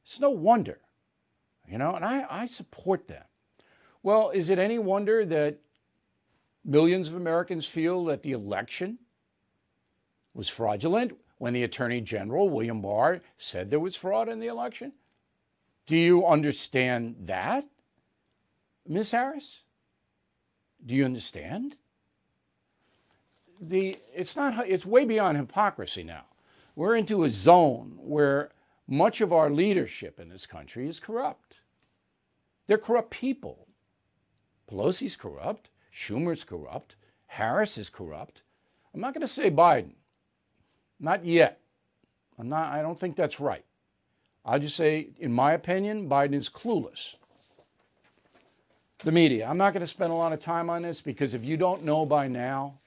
It's 0.04 0.18
no 0.18 0.30
wonder. 0.30 0.80
You 1.68 1.78
know, 1.78 1.94
and 1.94 2.04
I, 2.04 2.26
I 2.28 2.46
support 2.46 3.06
that. 3.06 3.28
Well, 4.02 4.30
is 4.30 4.50
it 4.50 4.58
any 4.58 4.80
wonder 4.80 5.24
that 5.24 5.60
millions 6.64 7.06
of 7.06 7.14
Americans 7.14 7.64
feel 7.64 8.04
that 8.06 8.24
the 8.24 8.32
election 8.32 8.98
was 10.34 10.48
fraudulent 10.48 11.12
when 11.38 11.52
the 11.52 11.62
Attorney 11.62 12.00
General, 12.00 12.48
William 12.48 12.82
Barr, 12.82 13.20
said 13.36 13.70
there 13.70 13.78
was 13.78 13.94
fraud 13.94 14.28
in 14.28 14.40
the 14.40 14.48
election? 14.48 14.92
Do 15.86 15.96
you 15.96 16.26
understand 16.26 17.14
that, 17.20 17.64
Ms. 18.86 19.12
Harris? 19.12 19.62
Do 20.84 20.94
you 20.94 21.04
understand? 21.04 21.76
The, 23.60 23.96
it's, 24.14 24.34
not, 24.34 24.66
it's 24.66 24.84
way 24.84 25.04
beyond 25.04 25.38
hypocrisy 25.38 26.02
now. 26.02 26.24
We're 26.74 26.96
into 26.96 27.24
a 27.24 27.30
zone 27.30 27.92
where 27.96 28.50
much 28.88 29.20
of 29.20 29.32
our 29.32 29.50
leadership 29.50 30.18
in 30.18 30.28
this 30.28 30.46
country 30.46 30.88
is 30.88 30.98
corrupt. 30.98 31.56
They're 32.66 32.78
corrupt 32.78 33.10
people. 33.10 33.68
Pelosi's 34.70 35.16
corrupt. 35.16 35.68
Schumer's 35.94 36.42
corrupt. 36.42 36.96
Harris 37.26 37.78
is 37.78 37.88
corrupt. 37.88 38.42
I'm 38.94 39.00
not 39.00 39.14
going 39.14 39.22
to 39.22 39.28
say 39.28 39.50
Biden. 39.50 39.92
Not 40.98 41.24
yet. 41.24 41.60
I'm 42.38 42.48
not, 42.48 42.72
I 42.72 42.82
don't 42.82 42.98
think 42.98 43.14
that's 43.14 43.40
right. 43.40 43.64
I'll 44.44 44.58
just 44.58 44.76
say, 44.76 45.10
in 45.18 45.32
my 45.32 45.52
opinion, 45.52 46.08
Biden 46.08 46.34
is 46.34 46.48
clueless. 46.48 47.14
The 49.04 49.10
media. 49.10 49.48
I'm 49.48 49.58
not 49.58 49.72
going 49.72 49.80
to 49.80 49.86
spend 49.86 50.12
a 50.12 50.16
lot 50.16 50.32
of 50.32 50.38
time 50.38 50.70
on 50.70 50.82
this 50.82 51.00
because 51.00 51.34
if 51.34 51.44
you 51.44 51.56
don't 51.56 51.82
know 51.82 52.06
by 52.06 52.28
now 52.28 52.78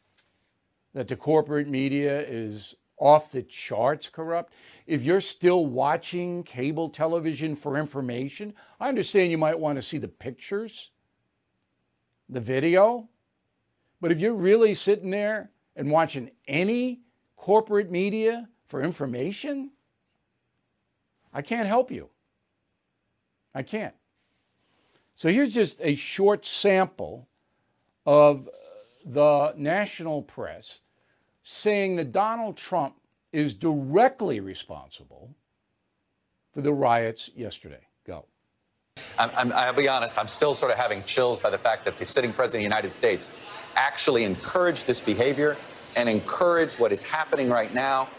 that 0.94 1.10
the 1.10 1.16
corporate 1.16 1.68
media 1.68 2.22
is 2.22 2.76
off 2.98 3.34
the 3.34 3.44
charts 3.44 4.08
corrupt, 4.08 4.54
if 4.88 5.02
you're 5.02 5.20
still 5.20 5.66
watching 5.66 6.42
cable 6.44 6.88
television 6.88 7.54
for 7.54 7.78
information, 7.78 8.54
I 8.80 8.88
understand 8.88 9.30
you 9.30 9.38
might 9.38 9.60
want 9.60 9.78
to 9.78 9.82
see 9.82 9.98
the 9.98 10.08
pictures, 10.08 10.92
the 12.30 12.40
video, 12.40 13.10
but 14.00 14.14
if 14.14 14.22
you're 14.22 14.34
really 14.34 14.74
sitting 14.74 15.10
there 15.10 15.52
and 15.76 15.92
watching 15.92 16.32
any 16.48 17.02
corporate 17.36 17.92
media 17.92 18.48
for 18.70 18.82
information, 18.82 19.70
I 21.34 21.42
can't 21.42 21.68
help 21.68 21.92
you. 21.92 22.10
I 23.54 23.64
can't. 23.64 23.94
So 25.16 25.30
here's 25.30 25.54
just 25.54 25.80
a 25.82 25.96
short 25.96 26.46
sample 26.46 27.28
of 28.06 28.50
the 29.06 29.54
national 29.56 30.22
press 30.22 30.80
saying 31.44 31.96
that 31.96 32.12
Donald 32.12 32.58
Trump 32.58 32.96
is 33.32 33.54
directly 33.54 34.40
responsible 34.42 35.34
for 36.54 36.62
the 36.62 36.74
riots 36.74 37.30
yesterday. 37.36 37.80
Go. 38.06 38.26
I'm, 39.18 39.52
i 39.52 39.70
will 39.70 39.78
be 39.78 39.88
honest, 39.88 40.18
I'm 40.18 40.28
still 40.28 40.54
sort 40.54 40.72
of 40.72 40.78
having 40.78 41.04
chills 41.04 41.40
by 41.40 41.50
the 41.50 41.58
fact 41.58 41.86
that 41.86 41.98
the 41.98 42.06
sitting 42.06 42.34
president 42.34 42.66
of 42.66 42.70
the 42.70 42.76
United 42.76 42.94
States 42.94 43.32
actually 43.76 44.24
encouraged 44.24 44.88
this 44.88 45.00
behavior 45.00 45.56
and 45.96 46.10
encouraged 46.10 46.80
what 46.80 46.92
is 46.92 47.04
happening 47.04 47.50
right 47.50 47.74
now. 47.74 48.10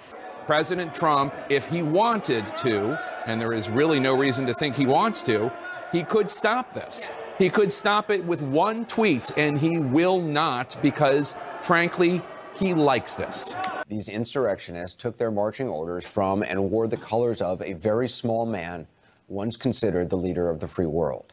President 0.47 0.95
Trump, 0.95 1.35
if 1.51 1.67
he 1.69 1.83
wanted 1.83 2.47
to, 2.59 2.99
and 3.27 3.41
there 3.41 3.53
is 3.53 3.69
really 3.69 3.99
no 3.99 4.17
reason 4.17 4.47
to 4.47 4.55
think 4.55 4.77
he 4.77 4.87
wants 4.87 5.23
to, 5.25 5.51
he 5.92 6.03
could 6.03 6.31
stop 6.31 6.72
this. 6.75 7.11
He 7.38 7.51
could 7.51 7.72
stop 7.72 8.11
it 8.11 8.25
with 8.25 8.40
one 8.40 8.87
tweet, 8.87 9.31
and 9.37 9.59
he 9.59 9.79
will 9.79 10.20
not 10.20 10.77
because, 10.83 11.35
frankly, 11.62 12.22
he 12.55 12.72
likes 12.72 13.16
this. 13.16 13.55
These 13.88 14.09
insurrectionists 14.09 15.01
took 15.01 15.16
their 15.18 15.31
marching 15.31 15.68
orders 15.68 16.05
from 16.05 16.42
and 16.42 16.70
wore 16.70 16.88
the 16.88 16.96
colors 16.96 17.40
of 17.40 17.61
a 17.62 17.75
very 17.75 18.09
small 18.09 18.46
man, 18.46 18.87
once 19.29 19.57
considered 19.57 20.09
the 20.09 20.16
leader 20.16 20.49
of 20.49 20.61
the 20.61 20.68
free 20.68 20.87
world. 20.87 21.33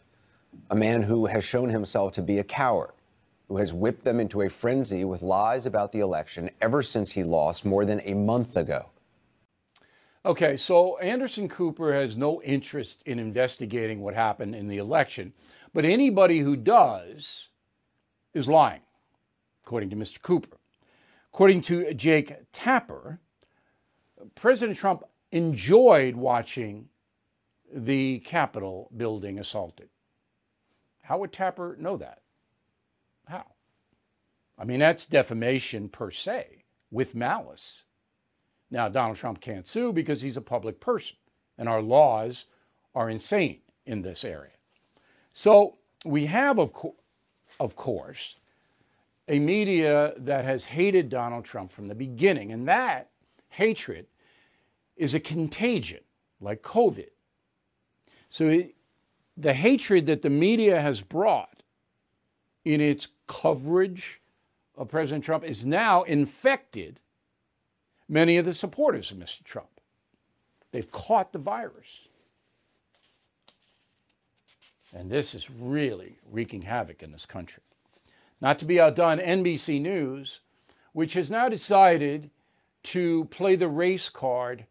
A 0.70 0.76
man 0.76 1.04
who 1.04 1.28
has 1.28 1.44
shown 1.44 1.70
himself 1.70 2.12
to 2.14 2.22
be 2.22 2.38
a 2.38 2.44
coward, 2.44 2.92
who 3.48 3.58
has 3.58 3.74
whipped 3.74 4.04
them 4.04 4.20
into 4.20 4.42
a 4.42 4.50
frenzy 4.50 5.06
with 5.06 5.22
lies 5.22 5.66
about 5.66 5.92
the 5.92 6.00
election 6.00 6.50
ever 6.62 6.84
since 6.84 7.12
he 7.12 7.24
lost 7.24 7.66
more 7.66 7.86
than 7.86 8.02
a 8.04 8.14
month 8.14 8.58
ago. 8.58 8.88
Okay, 10.26 10.56
so 10.56 10.98
Anderson 11.00 11.50
Cooper 11.50 11.94
has 11.94 12.16
no 12.16 12.42
interest 12.44 13.04
in 13.06 13.20
investigating 13.20 14.00
what 14.00 14.14
happened 14.14 14.56
in 14.56 14.70
the 14.70 14.78
election, 14.78 15.34
but 15.74 15.84
anybody 15.84 16.40
who 16.40 16.56
does 16.56 17.50
is 18.34 18.48
lying, 18.48 18.82
according 19.66 19.90
to 19.90 19.98
Mr. 19.98 20.22
Cooper. 20.22 20.58
According 21.34 21.62
to 21.64 21.94
Jake 21.94 22.34
Tapper, 22.54 23.20
President 24.36 24.78
Trump 24.78 25.04
enjoyed 25.32 26.16
watching 26.16 26.88
the 27.74 28.20
Capitol 28.20 28.90
building 28.96 29.40
assaulted. 29.40 29.90
How 31.02 31.18
would 31.18 31.34
Tapper 31.34 31.76
know 31.78 31.98
that? 31.98 32.22
How? 33.28 33.46
I 34.58 34.64
mean, 34.64 34.80
that's 34.80 35.06
defamation 35.06 35.90
per 35.90 36.12
se 36.12 36.64
with 36.92 37.14
malice. 37.14 37.84
Now, 38.74 38.90
Donald 38.90 39.18
Trump 39.18 39.40
can't 39.40 39.68
sue 39.68 39.94
because 39.94 40.20
he's 40.20 40.36
a 40.36 40.42
public 40.42 40.80
person, 40.80 41.16
and 41.60 41.70
our 41.70 41.80
laws 41.80 42.46
are 42.96 43.12
insane 43.12 43.60
in 43.86 44.02
this 44.02 44.26
area. 44.26 44.50
So 45.34 45.76
we 46.06 46.26
have, 46.26 46.58
of, 46.58 46.74
co- 46.74 46.96
of 47.60 47.76
course, 47.76 48.38
a 49.28 49.38
media 49.38 50.16
that 50.18 50.44
has 50.44 50.66
hated 50.66 51.10
Donald 51.10 51.46
Trump 51.46 51.72
from 51.72 51.88
the 51.88 51.94
beginning. 51.94 52.52
And 52.52 52.68
that 52.68 53.12
hatred 53.50 54.08
is 54.98 55.14
a 55.14 55.20
contagion, 55.20 56.02
like 56.42 56.64
COVID. 56.64 57.10
So 58.32 58.50
it, 58.50 58.76
the 59.38 59.54
hatred 59.54 60.08
that 60.08 60.24
the 60.24 60.32
media 60.32 60.82
has 60.82 61.00
brought 61.00 61.62
in 62.66 62.82
its 62.82 63.10
coverage 63.28 64.20
of 64.76 64.88
President 64.88 65.24
Trump 65.24 65.44
is 65.44 65.64
now 65.64 66.02
infected 66.04 67.00
many 68.08 68.38
of 68.38 68.46
the 68.46 68.54
supporters 68.54 69.12
of 69.12 69.18
Mr. 69.18 69.44
Trump. 69.44 69.70
They've 70.72 70.92
caught 70.92 71.34
the 71.34 71.40
virus. 71.40 72.08
And 74.96 75.10
this 75.10 75.34
is 75.34 75.50
really 75.50 76.18
wreaking 76.32 76.62
havoc 76.62 77.02
in 77.04 77.12
this 77.12 77.26
country. 77.26 77.64
Not 78.42 78.60
to 78.60 78.66
be 78.66 78.80
outdone, 78.80 79.20
NBC 79.20 79.82
News, 79.82 80.42
which 80.94 81.14
has 81.14 81.32
now 81.32 81.50
decided 81.50 82.30
to 82.84 83.26
play 83.26 83.56
the 83.56 83.68
race 83.68 84.10
card 84.10 84.66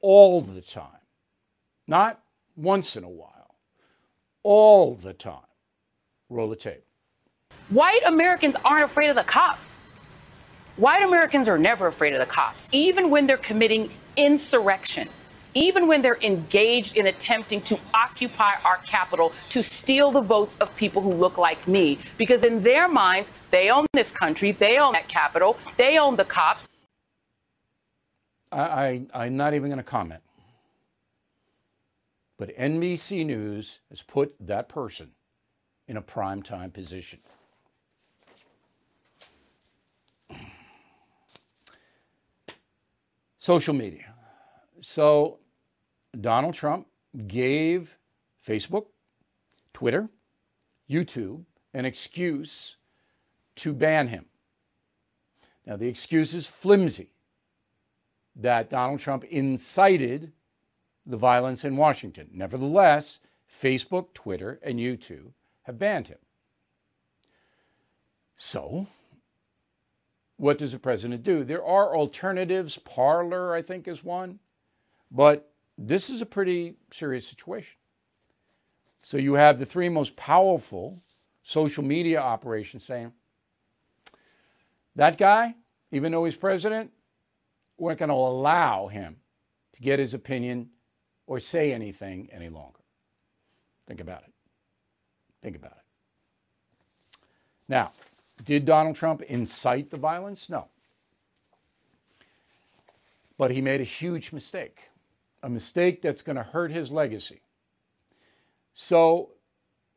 all 0.00 0.40
the 0.40 0.60
time, 0.60 0.86
not 1.86 2.22
once 2.56 2.96
in 2.96 3.04
a 3.04 3.08
while, 3.08 3.54
all 4.42 4.94
the 4.94 5.12
time. 5.12 5.40
Roll 6.30 6.48
the 6.48 6.56
tape. 6.56 6.84
White 7.68 8.02
Americans 8.06 8.56
aren't 8.64 8.84
afraid 8.84 9.08
of 9.08 9.16
the 9.16 9.24
cops. 9.24 9.78
White 10.80 11.02
Americans 11.02 11.46
are 11.46 11.58
never 11.58 11.88
afraid 11.88 12.14
of 12.14 12.20
the 12.20 12.24
cops, 12.24 12.70
even 12.72 13.10
when 13.10 13.26
they're 13.26 13.36
committing 13.36 13.90
insurrection 14.16 15.08
even 15.52 15.88
when 15.88 16.00
they're 16.00 16.18
engaged 16.22 16.96
in 16.96 17.08
attempting 17.08 17.60
to 17.60 17.76
occupy 17.92 18.52
our 18.64 18.76
capital 18.86 19.32
to 19.48 19.64
steal 19.64 20.12
the 20.12 20.20
votes 20.20 20.56
of 20.58 20.72
people 20.76 21.02
who 21.02 21.12
look 21.12 21.38
like 21.38 21.66
me. 21.66 21.98
Because 22.16 22.44
in 22.44 22.60
their 22.60 22.86
minds, 22.86 23.32
they 23.50 23.68
own 23.68 23.84
this 23.92 24.12
country, 24.12 24.52
they 24.52 24.78
own 24.78 24.92
that 24.92 25.08
capital, 25.08 25.58
they 25.76 25.98
own 25.98 26.14
the 26.14 26.24
cops. 26.24 26.68
I, 28.52 29.02
I, 29.12 29.26
am 29.26 29.36
not 29.36 29.54
even 29.54 29.70
going 29.70 29.78
to 29.78 29.82
comment. 29.82 30.22
But 32.38 32.56
NBC 32.56 33.26
News 33.26 33.80
has 33.90 34.02
put 34.02 34.32
that 34.38 34.68
person 34.68 35.10
in 35.88 35.96
a 35.96 36.02
primetime 36.02 36.72
position. 36.72 37.18
Social 43.40 43.74
media. 43.74 44.14
So 44.80 45.38
Donald 46.20 46.54
Trump 46.54 46.86
gave 47.26 47.98
Facebook, 48.46 48.86
Twitter, 49.72 50.08
YouTube 50.88 51.44
an 51.74 51.84
excuse 51.84 52.76
to 53.56 53.72
ban 53.72 54.08
him. 54.08 54.24
Now, 55.66 55.76
the 55.76 55.86
excuse 55.86 56.34
is 56.34 56.46
flimsy 56.46 57.10
that 58.36 58.70
Donald 58.70 59.00
Trump 59.00 59.24
incited 59.24 60.32
the 61.06 61.16
violence 61.16 61.64
in 61.64 61.76
Washington. 61.76 62.28
Nevertheless, 62.32 63.20
Facebook, 63.52 64.12
Twitter, 64.14 64.58
and 64.62 64.78
YouTube 64.78 65.32
have 65.62 65.78
banned 65.78 66.08
him. 66.08 66.18
So, 68.36 68.86
what 70.40 70.56
does 70.56 70.72
the 70.72 70.78
president 70.78 71.22
do? 71.22 71.44
There 71.44 71.62
are 71.62 71.94
alternatives. 71.94 72.78
Parler, 72.78 73.54
I 73.54 73.60
think, 73.60 73.86
is 73.86 74.02
one. 74.02 74.38
But 75.10 75.52
this 75.76 76.08
is 76.08 76.22
a 76.22 76.26
pretty 76.26 76.76
serious 76.90 77.26
situation. 77.26 77.76
So 79.02 79.18
you 79.18 79.34
have 79.34 79.58
the 79.58 79.66
three 79.66 79.90
most 79.90 80.16
powerful 80.16 80.98
social 81.42 81.84
media 81.84 82.20
operations 82.20 82.84
saying, 82.84 83.12
that 84.96 85.18
guy, 85.18 85.54
even 85.92 86.10
though 86.10 86.24
he's 86.24 86.36
president, 86.36 86.90
we're 87.76 87.90
not 87.90 87.98
going 87.98 88.08
to 88.08 88.14
allow 88.14 88.86
him 88.86 89.16
to 89.72 89.82
get 89.82 89.98
his 89.98 90.14
opinion 90.14 90.70
or 91.26 91.38
say 91.38 91.74
anything 91.74 92.30
any 92.32 92.48
longer. 92.48 92.80
Think 93.86 94.00
about 94.00 94.22
it. 94.22 94.32
Think 95.42 95.56
about 95.56 95.72
it. 95.72 95.84
Now, 97.68 97.92
did 98.44 98.64
Donald 98.64 98.96
Trump 98.96 99.22
incite 99.22 99.90
the 99.90 99.96
violence? 99.96 100.48
No. 100.48 100.68
But 103.36 103.50
he 103.50 103.60
made 103.60 103.80
a 103.80 103.84
huge 103.84 104.32
mistake, 104.32 104.90
a 105.42 105.48
mistake 105.48 106.02
that's 106.02 106.22
going 106.22 106.36
to 106.36 106.42
hurt 106.42 106.70
his 106.70 106.90
legacy. 106.90 107.40
So, 108.74 109.30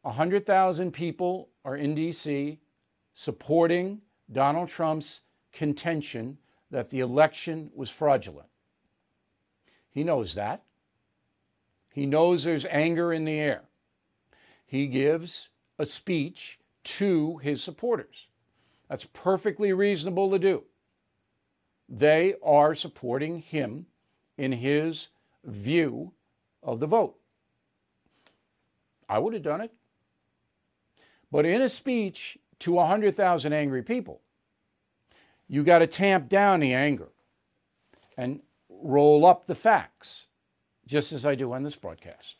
100,000 0.03 0.91
people 0.91 1.49
are 1.63 1.77
in 1.77 1.95
D.C. 1.95 2.59
supporting 3.15 4.01
Donald 4.31 4.69
Trump's 4.69 5.21
contention 5.51 6.37
that 6.71 6.89
the 6.89 7.01
election 7.01 7.69
was 7.75 7.89
fraudulent. 7.89 8.49
He 9.91 10.03
knows 10.03 10.33
that. 10.35 10.63
He 11.91 12.05
knows 12.05 12.43
there's 12.43 12.65
anger 12.65 13.13
in 13.13 13.25
the 13.25 13.39
air. 13.39 13.61
He 14.65 14.87
gives 14.87 15.49
a 15.77 15.85
speech 15.85 16.59
to 16.83 17.37
his 17.37 17.61
supporters. 17.61 18.27
That's 18.93 19.07
perfectly 19.11 19.73
reasonable 19.73 20.29
to 20.29 20.37
do. 20.37 20.65
They 21.89 22.35
are 22.43 22.75
supporting 22.75 23.39
him 23.39 23.87
in 24.37 24.51
his 24.51 25.07
view 25.43 26.13
of 26.61 26.79
the 26.79 26.85
vote. 26.85 27.15
I 29.09 29.17
would 29.17 29.33
have 29.33 29.41
done 29.41 29.61
it. 29.61 29.71
But 31.31 31.47
in 31.47 31.63
a 31.63 31.69
speech 31.69 32.37
to 32.59 32.73
100,000 32.73 33.51
angry 33.51 33.81
people, 33.81 34.21
you 35.47 35.63
got 35.63 35.79
to 35.79 35.87
tamp 35.87 36.29
down 36.29 36.59
the 36.59 36.75
anger 36.75 37.09
and 38.15 38.41
roll 38.69 39.25
up 39.25 39.47
the 39.47 39.55
facts, 39.55 40.27
just 40.85 41.13
as 41.13 41.25
I 41.25 41.33
do 41.33 41.51
on 41.51 41.63
this 41.63 41.75
broadcast. 41.75 42.35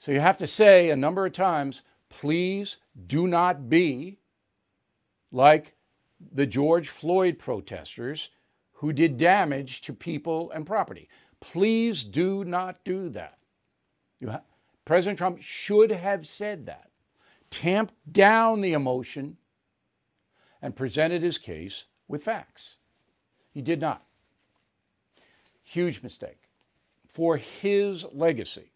So 0.00 0.12
you 0.12 0.20
have 0.20 0.36
to 0.36 0.46
say 0.46 0.90
a 0.90 0.96
number 0.96 1.24
of 1.24 1.32
times, 1.32 1.80
please 2.10 2.76
do 3.06 3.26
not 3.26 3.70
be 3.70 4.18
like 5.36 5.74
the 6.32 6.46
George 6.46 6.88
Floyd 6.88 7.38
protesters 7.38 8.30
who 8.72 8.90
did 8.90 9.18
damage 9.18 9.82
to 9.82 9.92
people 9.92 10.50
and 10.52 10.66
property. 10.66 11.10
Please 11.40 12.02
do 12.02 12.42
not 12.42 12.82
do 12.84 13.10
that. 13.10 13.36
Ha- 14.24 14.40
President 14.86 15.18
Trump 15.18 15.42
should 15.42 15.90
have 15.90 16.26
said 16.26 16.64
that, 16.66 16.90
tamped 17.50 17.92
down 18.10 18.62
the 18.62 18.72
emotion, 18.72 19.36
and 20.62 20.74
presented 20.74 21.22
his 21.22 21.36
case 21.36 21.84
with 22.08 22.24
facts. 22.24 22.76
He 23.52 23.60
did 23.60 23.80
not. 23.80 24.06
Huge 25.62 26.02
mistake 26.02 26.48
for 27.06 27.36
his 27.36 28.06
legacy. 28.10 28.72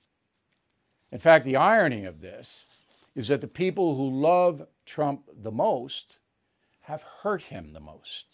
In 1.11 1.19
fact, 1.19 1.47
the 1.47 1.57
irony 1.57 2.05
of 2.05 2.21
this 2.21 2.67
is 3.15 3.29
that 3.29 3.41
the 3.41 3.49
people 3.49 3.97
who 3.97 4.21
love 4.21 4.67
Trump 4.85 5.23
the 5.43 5.51
most 5.51 6.19
have 6.91 7.05
hurt 7.23 7.43
him 7.43 7.73
the 7.73 7.79
most 7.79 8.27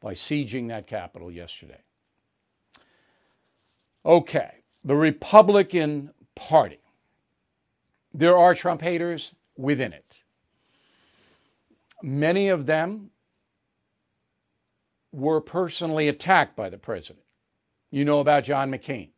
by 0.00 0.12
sieging 0.12 0.68
that 0.68 0.88
Capitol 0.88 1.30
yesterday. 1.30 1.80
Okay, 4.04 4.50
the 4.84 4.96
Republican 4.96 6.10
Party. 6.34 6.80
There 8.12 8.36
are 8.36 8.56
Trump 8.56 8.82
haters 8.82 9.34
within 9.56 9.92
it. 9.92 10.24
Many 12.02 12.48
of 12.48 12.66
them 12.66 13.10
were 15.12 15.40
personally 15.40 16.08
attacked 16.08 16.56
by 16.56 16.70
the 16.70 16.78
president. 16.78 17.24
You 17.92 18.04
know 18.04 18.18
about 18.18 18.42
John 18.42 18.68
McCain. 18.72 19.10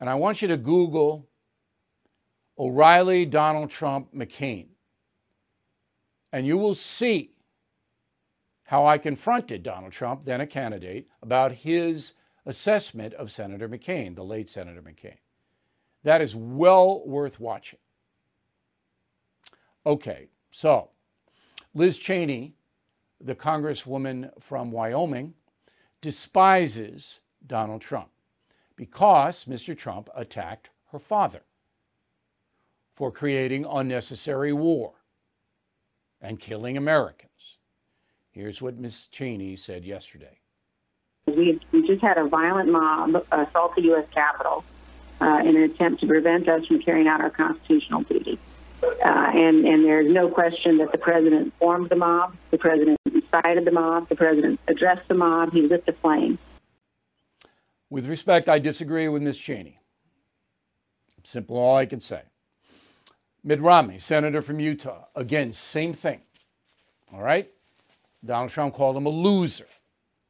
And 0.00 0.10
I 0.10 0.16
want 0.16 0.42
you 0.42 0.48
to 0.48 0.56
Google 0.56 1.28
O'Reilly, 2.58 3.24
Donald 3.26 3.70
Trump, 3.70 4.12
McCain. 4.12 4.66
And 6.32 6.46
you 6.46 6.58
will 6.58 6.74
see 6.74 7.32
how 8.64 8.86
I 8.86 8.98
confronted 8.98 9.62
Donald 9.62 9.92
Trump, 9.92 10.24
then 10.24 10.42
a 10.42 10.46
candidate, 10.46 11.08
about 11.22 11.52
his 11.52 12.12
assessment 12.46 13.14
of 13.14 13.32
Senator 13.32 13.68
McCain, 13.68 14.14
the 14.14 14.24
late 14.24 14.50
Senator 14.50 14.82
McCain. 14.82 15.16
That 16.04 16.20
is 16.20 16.36
well 16.36 17.06
worth 17.06 17.40
watching. 17.40 17.78
Okay, 19.86 20.28
so 20.50 20.90
Liz 21.74 21.96
Cheney 21.96 22.54
the 23.20 23.34
Congresswoman 23.34 24.30
from 24.40 24.70
Wyoming, 24.70 25.34
despises 26.00 27.20
Donald 27.46 27.80
Trump 27.80 28.10
because 28.76 29.44
Mr. 29.44 29.76
Trump 29.76 30.08
attacked 30.14 30.70
her 30.92 30.98
father 30.98 31.42
for 32.94 33.10
creating 33.10 33.66
unnecessary 33.68 34.52
war 34.52 34.94
and 36.20 36.38
killing 36.40 36.76
Americans. 36.76 37.58
Here's 38.30 38.60
what 38.62 38.78
Ms. 38.78 39.08
Cheney 39.08 39.56
said 39.56 39.84
yesterday. 39.84 40.38
We, 41.26 41.60
we 41.72 41.86
just 41.86 42.02
had 42.02 42.18
a 42.18 42.26
violent 42.26 42.70
mob 42.70 43.24
assault 43.32 43.74
the 43.76 43.82
U.S. 43.82 44.06
Capitol 44.12 44.64
uh, 45.20 45.40
in 45.44 45.56
an 45.56 45.62
attempt 45.62 46.00
to 46.00 46.06
prevent 46.06 46.48
us 46.48 46.64
from 46.66 46.80
carrying 46.80 47.06
out 47.06 47.20
our 47.20 47.30
constitutional 47.30 48.02
duty. 48.02 48.38
Uh, 48.82 48.86
and, 49.04 49.66
and 49.66 49.84
there's 49.84 50.10
no 50.10 50.28
question 50.28 50.78
that 50.78 50.92
the 50.92 50.98
president 50.98 51.52
formed 51.58 51.88
the 51.90 51.96
mob. 51.96 52.34
The 52.50 52.58
president 52.58 52.98
incited 53.06 53.64
the 53.64 53.72
mob. 53.72 54.08
The 54.08 54.16
president 54.16 54.60
addressed 54.68 55.08
the 55.08 55.14
mob. 55.14 55.52
He 55.52 55.62
lit 55.62 55.84
the 55.84 55.92
flame. 55.92 56.38
With 57.90 58.06
respect, 58.06 58.48
I 58.48 58.58
disagree 58.58 59.08
with 59.08 59.22
Ms. 59.22 59.38
Cheney. 59.38 59.80
Simple, 61.24 61.56
all 61.56 61.76
I 61.76 61.86
can 61.86 62.00
say. 62.00 62.22
Mitt 63.44 63.60
Romney, 63.60 63.98
senator 63.98 64.42
from 64.42 64.60
Utah, 64.60 65.04
again, 65.14 65.52
same 65.52 65.92
thing. 65.92 66.20
All 67.12 67.22
right? 67.22 67.50
Donald 68.24 68.50
Trump 68.50 68.74
called 68.74 68.96
him 68.96 69.06
a 69.06 69.10
loser, 69.10 69.66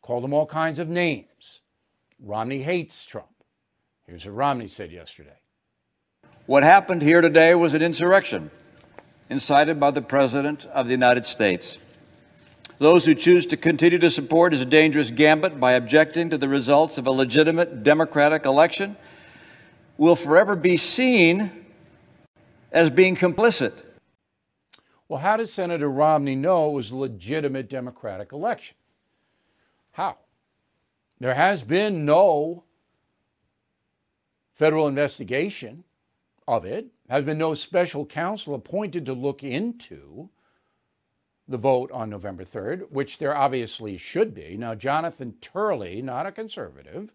called 0.03 0.25
him 0.25 0.33
all 0.33 0.47
kinds 0.47 0.79
of 0.79 0.89
names. 0.89 1.61
Romney 2.21 2.63
hates 2.63 3.05
Trump. 3.05 3.29
Here's 4.07 4.25
what 4.25 4.35
Romney 4.35 4.69
said 4.69 4.91
yesterday. 4.91 5.39
What 6.47 6.63
happened 6.63 7.03
here 7.03 7.21
today 7.21 7.55
was 7.55 7.75
an 7.75 7.83
insurrection 7.83 8.51
incited 9.31 9.79
by 9.79 9.91
the 9.91 10.03
President 10.03 10.67
of 10.67 10.87
the 10.87 10.93
United 10.93 11.27
States. 11.27 11.77
Those 12.79 13.07
who 13.07 13.15
choose 13.15 13.45
to 13.47 13.57
continue 13.57 13.99
to 13.99 14.11
support 14.11 14.53
his 14.53 14.65
dangerous 14.65 15.11
gambit 15.11 15.59
by 15.59 15.73
objecting 15.73 16.31
to 16.31 16.39
the 16.39 16.49
results 16.49 16.97
of 16.97 17.07
a 17.07 17.11
legitimate 17.11 17.83
democratic 17.83 18.47
election 18.47 18.97
will 19.97 20.17
forever 20.17 20.55
be 20.55 20.77
seen 20.77 21.58
as 22.73 22.91
being 22.91 23.17
complicit. 23.17 23.85
Well, 25.09 25.21
how 25.21 25.37
does 25.39 25.53
Senator 25.53 25.89
Romney 25.89 26.37
know 26.37 26.71
it 26.71 26.75
was 26.75 26.91
a 26.91 26.97
legitimate 26.97 27.69
democratic 27.69 28.33
election? 28.33 28.77
How? 29.93 30.19
There 31.19 31.35
has 31.35 31.63
been 31.63 32.05
no 32.05 32.65
federal 34.55 34.87
investigation 34.87 35.85
of 36.47 36.65
it. 36.65 36.87
Has 37.09 37.25
been 37.25 37.39
no 37.39 37.55
special 37.55 38.05
counsel 38.05 38.55
appointed 38.55 39.07
to 39.07 39.15
look 39.15 39.43
into 39.43 40.29
the 41.49 41.57
vote 41.57 41.91
on 41.91 42.11
November 42.11 42.45
3rd, 42.45 42.91
which 42.91 43.17
there 43.17 43.35
obviously 43.35 43.97
should 43.97 44.35
be. 44.35 44.57
Now, 44.59 44.75
Jonathan 44.75 45.35
Turley, 45.41 46.03
not 46.03 46.27
a 46.27 46.33
conservative, 46.33 47.11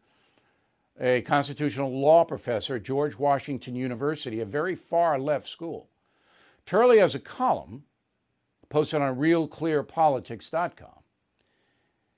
a 1.00 1.22
constitutional 1.22 1.92
law 1.92 2.24
professor 2.24 2.76
at 2.76 2.84
George 2.84 3.18
Washington 3.18 3.76
University, 3.76 4.40
a 4.40 4.46
very 4.46 4.76
far 4.76 5.20
left 5.20 5.48
school. 5.48 5.90
Turley 6.66 7.00
has 7.00 7.16
a 7.16 7.20
column 7.20 7.84
posted 8.70 9.02
on 9.02 9.18
realclearpolitics.com 9.18 11.04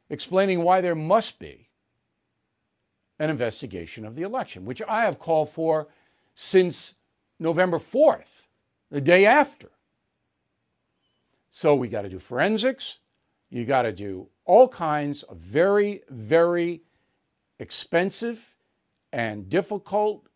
explaining 0.10 0.64
why 0.64 0.82
there 0.82 0.96
must 0.96 1.40
be 1.40 1.70
an 3.20 3.30
investigation 3.30 4.06
of 4.06 4.16
the 4.16 4.24
election, 4.24 4.66
which 4.66 4.82
I 4.82 5.02
have 5.06 5.20
called 5.20 5.50
for 5.50 5.88
since 6.36 6.94
November 7.40 7.80
4th, 7.80 8.48
the 8.92 9.02
day 9.02 9.26
after. 9.26 9.72
So 11.52 11.76
we 11.76 11.88
got 11.88 12.02
to 12.02 12.10
do 12.10 12.20
forensics. 12.20 13.00
You 13.50 13.66
got 13.66 13.84
to 13.84 13.92
do 13.92 14.28
all 14.44 14.68
kinds 14.68 15.24
of 15.24 15.38
very, 15.38 16.04
very 16.10 16.82
expensive 17.60 18.55
and 19.16 19.48
difficult 19.48 20.28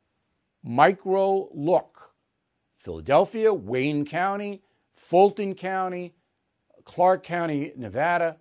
micro 0.64 1.50
look. 1.54 2.14
Philadelphia, 2.78 3.54
Wayne 3.54 4.06
County, 4.06 4.64
Fulton 4.94 5.54
County, 5.54 6.16
Clark 6.86 7.22
County, 7.24 7.74
Nevada, 7.76 8.38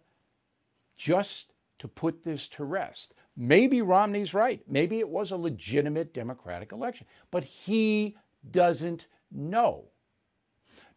just 0.96 1.52
to 1.80 1.88
put 1.88 2.22
this 2.22 2.46
to 2.48 2.62
rest. 2.62 3.14
Maybe 3.36 3.82
Romney's 3.82 4.32
right. 4.32 4.62
Maybe 4.68 5.00
it 5.00 5.08
was 5.08 5.32
a 5.32 5.36
legitimate 5.36 6.14
Democratic 6.14 6.70
election, 6.70 7.08
but 7.32 7.42
he 7.42 8.16
doesn't 8.52 9.08
know, 9.32 9.86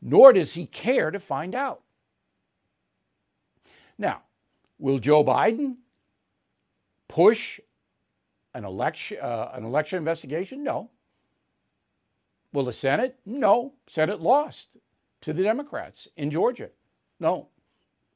nor 0.04 0.34
does 0.34 0.54
he 0.54 0.68
care 0.68 1.10
to 1.10 1.20
find 1.20 1.56
out. 1.56 1.82
Now, 3.98 4.22
will 4.78 5.00
Joe 5.00 5.24
Biden 5.24 5.78
push 7.08 7.60
an 8.54 8.66
election, 8.66 9.18
uh, 9.22 9.52
an 9.54 9.64
election 9.64 9.98
investigation? 9.98 10.64
No. 10.64 10.90
Will 12.54 12.66
the 12.66 12.74
Senate? 12.74 13.18
No. 13.26 13.74
Senate 13.88 14.22
lost 14.22 14.78
to 15.22 15.34
the 15.34 15.44
Democrats 15.44 16.08
in 16.18 16.30
Georgia. 16.30 16.70
No. 17.20 17.48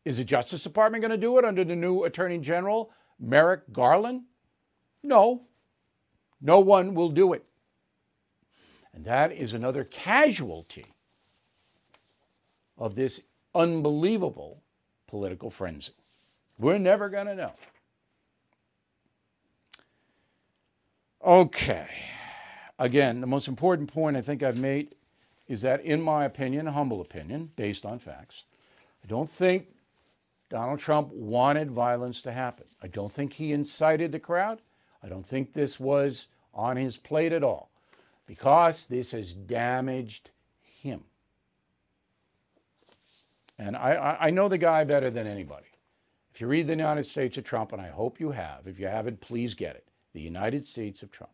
Is 0.03 0.17
the 0.17 0.23
Justice 0.23 0.63
Department 0.63 1.01
going 1.01 1.11
to 1.11 1.17
do 1.17 1.37
it 1.37 1.45
under 1.45 1.63
the 1.63 1.75
new 1.75 2.03
Attorney 2.03 2.37
General, 2.37 2.91
Merrick 3.19 3.61
Garland? 3.71 4.23
No. 5.03 5.43
No 6.41 6.59
one 6.59 6.93
will 6.93 7.09
do 7.09 7.33
it. 7.33 7.43
And 8.93 9.03
that 9.05 9.31
is 9.31 9.53
another 9.53 9.83
casualty 9.85 10.85
of 12.77 12.95
this 12.95 13.19
unbelievable 13.53 14.61
political 15.07 15.49
frenzy. 15.49 15.93
We're 16.57 16.77
never 16.77 17.09
going 17.09 17.27
to 17.27 17.35
know. 17.35 17.51
Okay. 21.25 21.87
Again, 22.77 23.19
the 23.19 23.27
most 23.27 23.47
important 23.47 23.91
point 23.91 24.15
I 24.15 24.21
think 24.21 24.43
I've 24.43 24.59
made 24.59 24.93
is 25.47 25.61
that, 25.61 25.81
in 25.81 25.99
my 25.99 26.25
opinion, 26.25 26.67
a 26.67 26.71
humble 26.71 27.01
opinion, 27.01 27.51
based 27.55 27.85
on 27.85 27.97
facts, 27.97 28.43
I 29.03 29.07
don't 29.07 29.29
think 29.29 29.67
Donald 30.49 30.79
Trump 30.79 31.11
wanted 31.11 31.71
violence 31.71 32.21
to 32.23 32.31
happen. 32.31 32.65
I 32.83 32.87
don't 32.87 33.11
think 33.11 33.33
he 33.33 33.53
incited 33.53 34.11
the 34.11 34.19
crowd. 34.19 34.61
I 35.01 35.07
don't 35.07 35.25
think 35.25 35.53
this 35.53 35.79
was 35.79 36.27
on 36.53 36.77
his 36.77 36.95
plate 36.95 37.33
at 37.33 37.43
all 37.43 37.71
because 38.27 38.85
this 38.85 39.11
has 39.11 39.33
damaged 39.33 40.29
him. 40.61 41.03
And 43.57 43.75
I, 43.75 44.17
I, 44.19 44.29
know 44.31 44.49
the 44.49 44.57
guy 44.57 44.83
better 44.83 45.09
than 45.09 45.27
anybody. 45.27 45.67
If 46.33 46.41
you 46.41 46.47
read 46.47 46.67
The 46.67 46.73
United 46.73 47.05
States 47.05 47.37
of 47.37 47.45
Trump, 47.45 47.71
and 47.71 47.81
I 47.81 47.87
hope 47.87 48.19
you 48.19 48.31
have, 48.31 48.67
if 48.67 48.79
you 48.79 48.87
haven't, 48.87 49.21
please 49.21 49.53
get 49.53 49.75
it 49.75 49.85
The 50.15 50.21
United 50.21 50.65
States 50.65 51.03
of 51.03 51.11
Trump, 51.11 51.33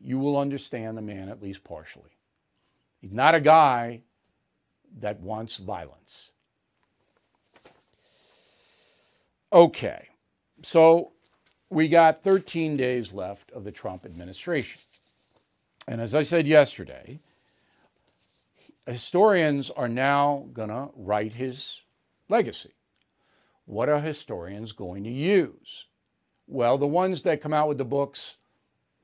you 0.00 0.18
will 0.18 0.38
understand 0.38 0.96
the 0.96 1.02
man 1.02 1.28
at 1.28 1.42
least 1.42 1.62
partially. 1.62 2.16
He's 3.02 3.12
not 3.12 3.34
a 3.34 3.40
guy 3.40 4.00
that 5.00 5.20
wants 5.20 5.58
violence. 5.58 6.30
Okay, 9.52 10.08
so 10.62 11.12
we 11.68 11.86
got 11.86 12.22
13 12.22 12.78
days 12.78 13.12
left 13.12 13.52
of 13.52 13.62
the 13.62 13.72
Trump 13.72 14.06
administration. 14.06 14.80
And 15.86 16.00
as 16.00 16.14
I 16.14 16.22
said 16.22 16.48
yesterday, 16.48 17.20
historians 18.86 19.68
are 19.68 19.88
now 19.88 20.46
going 20.54 20.70
to 20.70 20.88
write 20.96 21.34
his 21.34 21.78
legacy. 22.30 22.72
What 23.66 23.90
are 23.90 24.00
historians 24.00 24.72
going 24.72 25.04
to 25.04 25.10
use? 25.10 25.84
Well, 26.46 26.78
the 26.78 26.86
ones 26.86 27.22
that 27.22 27.40
come 27.40 27.52
out 27.52 27.68
with 27.68 27.78
the 27.78 27.84
books 27.84 28.36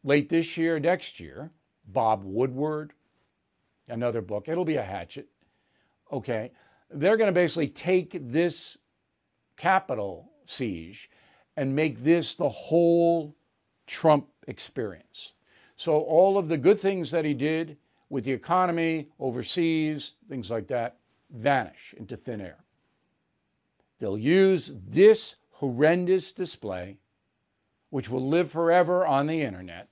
late 0.05 0.28
this 0.28 0.57
year, 0.57 0.78
next 0.78 1.18
year, 1.20 1.50
Bob 1.88 2.22
Woodward, 2.24 2.92
another 3.88 4.20
book, 4.20 4.48
it'll 4.48 4.64
be 4.64 4.76
a 4.76 4.83
hatchet. 4.83 5.28
Okay. 6.12 6.52
They're 6.90 7.16
going 7.16 7.28
to 7.28 7.33
basically 7.33 7.68
take 7.68 8.18
this 8.31 8.78
capital 9.57 10.31
siege 10.44 11.11
and 11.57 11.74
make 11.74 12.00
this 12.00 12.35
the 12.35 12.48
whole 12.48 13.35
Trump 13.87 14.28
experience. 14.46 15.33
So, 15.76 15.98
all 15.98 16.38
of 16.38 16.48
the 16.48 16.57
good 16.57 16.78
things 16.78 17.11
that 17.11 17.24
he 17.24 17.35
did 17.35 17.76
with 18.11 18.24
the 18.24 18.33
economy, 18.33 19.09
overseas, 19.18 20.12
things 20.28 20.50
like 20.50 20.66
that, 20.68 20.98
vanish 21.31 21.94
into 21.96 22.16
thin 22.16 22.40
air. 22.40 22.59
They'll 23.98 24.18
use 24.18 24.72
this 24.87 25.37
horrendous 25.50 26.33
display, 26.33 26.98
which 27.92 28.09
will 28.09 28.26
live 28.26 28.50
forever 28.50 29.07
on 29.07 29.26
the 29.26 29.42
internet, 29.42 29.87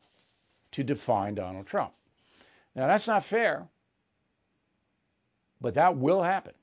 to 0.71 0.83
define 0.83 1.35
Donald 1.35 1.67
Trump. 1.67 1.93
Now, 2.75 2.87
that's 2.87 3.07
not 3.07 3.27
fair, 3.27 3.69
but 5.61 5.75
that 5.75 5.99
will 5.99 6.23
happen. 6.23 6.55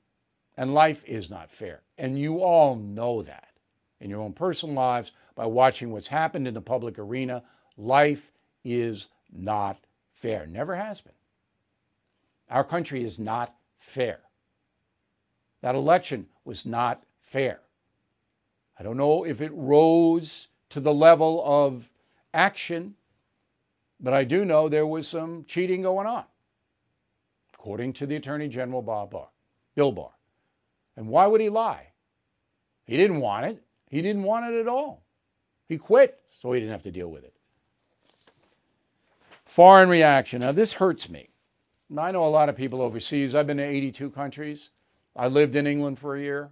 And 0.56 0.74
life 0.74 1.04
is 1.06 1.30
not 1.30 1.52
fair. 1.52 1.82
And 1.96 2.18
you 2.18 2.40
all 2.40 2.74
know 2.74 3.22
that 3.22 3.50
in 4.00 4.10
your 4.10 4.20
own 4.20 4.32
personal 4.32 4.74
lives 4.74 5.12
by 5.36 5.46
watching 5.46 5.92
what's 5.92 6.08
happened 6.08 6.48
in 6.48 6.54
the 6.54 6.60
public 6.60 6.98
arena. 6.98 7.44
Life 7.76 8.32
is 8.64 9.06
not 9.32 9.78
fair, 10.14 10.44
never 10.44 10.74
has 10.74 11.00
been. 11.00 11.12
Our 12.50 12.64
country 12.64 13.04
is 13.04 13.20
not 13.20 13.54
fair. 13.78 14.18
That 15.60 15.76
election 15.76 16.26
was 16.44 16.66
not 16.66 17.04
fair. 17.20 17.60
I 18.76 18.82
don't 18.82 18.96
know 18.96 19.24
if 19.24 19.40
it 19.40 19.52
rose 19.54 20.48
to 20.70 20.80
the 20.80 20.92
level 20.92 21.42
of 21.44 21.88
action, 22.34 22.94
but 24.00 24.12
I 24.12 24.24
do 24.24 24.44
know 24.44 24.68
there 24.68 24.86
was 24.86 25.08
some 25.08 25.44
cheating 25.46 25.82
going 25.82 26.06
on, 26.06 26.24
according 27.54 27.92
to 27.94 28.06
the 28.06 28.16
Attorney 28.16 28.48
General 28.48 28.82
Bob 28.82 29.10
Barr, 29.10 29.28
Bill 29.74 29.92
Barr. 29.92 30.10
And 30.96 31.08
why 31.08 31.26
would 31.26 31.40
he 31.40 31.48
lie? 31.48 31.86
He 32.84 32.96
didn't 32.96 33.20
want 33.20 33.46
it. 33.46 33.62
He 33.88 34.02
didn't 34.02 34.22
want 34.22 34.52
it 34.52 34.60
at 34.60 34.68
all. 34.68 35.02
He 35.68 35.78
quit, 35.78 36.20
so 36.40 36.52
he 36.52 36.60
didn't 36.60 36.72
have 36.72 36.82
to 36.82 36.90
deal 36.90 37.08
with 37.08 37.24
it. 37.24 37.34
Foreign 39.44 39.88
reaction. 39.88 40.40
Now, 40.40 40.52
this 40.52 40.72
hurts 40.72 41.08
me. 41.08 41.28
I 41.96 42.10
know 42.10 42.24
a 42.24 42.28
lot 42.28 42.48
of 42.48 42.56
people 42.56 42.82
overseas. 42.82 43.34
I've 43.34 43.46
been 43.46 43.56
to 43.56 43.64
82 43.64 44.10
countries. 44.10 44.70
I 45.16 45.28
lived 45.28 45.56
in 45.56 45.66
England 45.66 45.98
for 45.98 46.16
a 46.16 46.20
year. 46.20 46.50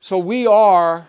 So 0.00 0.18
we 0.18 0.46
are 0.46 1.08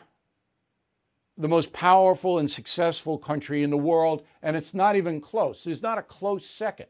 the 1.44 1.48
most 1.48 1.72
powerful 1.72 2.40
and 2.40 2.50
successful 2.50 3.20
country 3.20 3.62
in 3.62 3.70
the 3.70 3.78
world, 3.78 4.26
and 4.42 4.56
it's 4.56 4.74
not 4.74 4.96
even 4.96 5.22
close. 5.22 5.64
There's 5.64 5.84
not 5.84 6.00
a 6.00 6.04
close 6.04 6.46
second. 6.46 6.88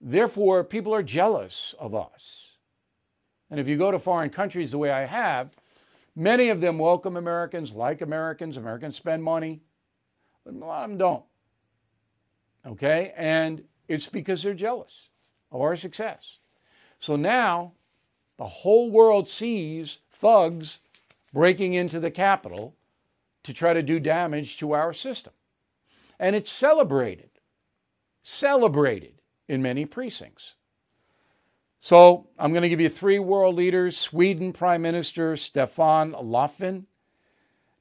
Therefore, 0.00 0.62
people 0.64 0.94
are 0.94 1.02
jealous 1.02 1.74
of 1.78 1.94
us. 1.94 2.56
And 3.50 3.58
if 3.58 3.66
you 3.66 3.78
go 3.78 3.90
to 3.90 3.98
foreign 3.98 4.30
countries 4.30 4.70
the 4.70 4.78
way 4.78 4.90
I 4.90 5.06
have, 5.06 5.50
Many 6.16 6.48
of 6.48 6.60
them 6.60 6.78
welcome 6.78 7.16
Americans, 7.16 7.72
like 7.72 8.02
Americans. 8.02 8.56
Americans 8.56 8.96
spend 8.96 9.22
money, 9.22 9.62
but 10.44 10.54
a 10.54 10.58
lot 10.58 10.84
of 10.84 10.90
them 10.90 10.98
don't. 10.98 11.24
Okay? 12.66 13.12
And 13.16 13.62
it's 13.88 14.06
because 14.06 14.42
they're 14.42 14.54
jealous 14.54 15.08
of 15.52 15.60
our 15.60 15.76
success. 15.76 16.38
So 16.98 17.16
now 17.16 17.72
the 18.36 18.46
whole 18.46 18.90
world 18.90 19.28
sees 19.28 19.98
thugs 20.12 20.80
breaking 21.32 21.74
into 21.74 22.00
the 22.00 22.10
Capitol 22.10 22.76
to 23.42 23.52
try 23.52 23.72
to 23.72 23.82
do 23.82 24.00
damage 24.00 24.58
to 24.58 24.72
our 24.72 24.92
system. 24.92 25.32
And 26.18 26.36
it's 26.36 26.50
celebrated, 26.50 27.30
celebrated 28.22 29.14
in 29.48 29.62
many 29.62 29.86
precincts. 29.86 30.54
So 31.80 32.28
I'm 32.38 32.52
going 32.52 32.62
to 32.62 32.68
give 32.68 32.80
you 32.80 32.90
three 32.90 33.18
world 33.18 33.54
leaders 33.54 33.96
Sweden 33.96 34.52
Prime 34.52 34.82
Minister 34.82 35.36
Stefan 35.36 36.12
Löfven. 36.12 36.84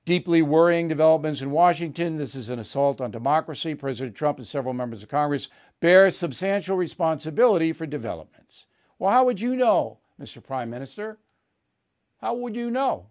Deeply 0.06 0.42
worrying 0.42 0.88
developments 0.88 1.42
in 1.42 1.52
Washington. 1.52 2.18
This 2.18 2.34
is 2.34 2.50
an 2.50 2.60
assault 2.60 3.02
on 3.02 3.12
democracy. 3.12 3.76
President 3.76 4.16
Trump 4.16 4.40
and 4.40 4.48
several 4.48 4.74
members 4.74 5.04
of 5.04 5.10
Congress 5.10 5.50
bear 5.82 6.10
substantial 6.10 6.78
responsibility 6.78 7.74
for 7.74 7.86
developments. 7.86 8.66
Well, 8.98 9.12
how 9.12 9.26
would 9.26 9.40
you 9.40 9.56
know, 9.56 10.00
Mr. 10.20 10.42
Prime 10.42 10.70
Minister? 10.70 11.20
How 12.22 12.34
would 12.34 12.56
you 12.56 12.72
know? 12.72 13.08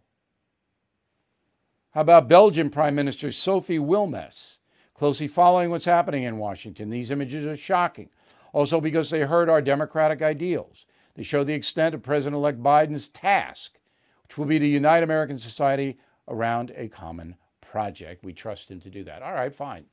How 1.99 2.03
about 2.03 2.29
Belgian 2.29 2.71
Prime 2.71 2.95
Minister 2.95 3.33
Sophie 3.33 3.81
Wilmès? 3.81 4.59
Closely 4.95 5.27
following 5.27 5.69
what's 5.69 5.85
happening 5.85 6.23
in 6.23 6.39
Washington. 6.39 6.91
These 6.91 7.11
images 7.11 7.45
are 7.45 7.57
shocking 7.57 8.09
also 8.53 8.81
because 8.81 9.11
they 9.11 9.23
hurt 9.23 9.49
our 9.49 9.61
democratic 9.61 10.23
ideals. 10.23 10.87
They 11.17 11.25
show 11.25 11.43
the 11.43 11.55
extent 11.55 11.97
of 11.97 12.05
President 12.05 12.37
elect 12.37 12.63
Biden's 12.63 13.09
task, 13.09 13.81
which 14.23 14.39
will 14.39 14.45
be 14.45 14.61
to 14.61 14.65
unite 14.65 15.03
American 15.03 15.41
society 15.41 15.99
around 16.29 16.73
a 16.77 16.87
common 16.87 17.35
project. 17.61 18.23
We 18.23 18.33
trust 18.33 18.71
him 18.71 18.79
to 18.83 18.91
do 18.91 19.03
that. 19.03 19.21
All 19.23 19.35
right, 19.35 19.53
fine. 19.53 19.85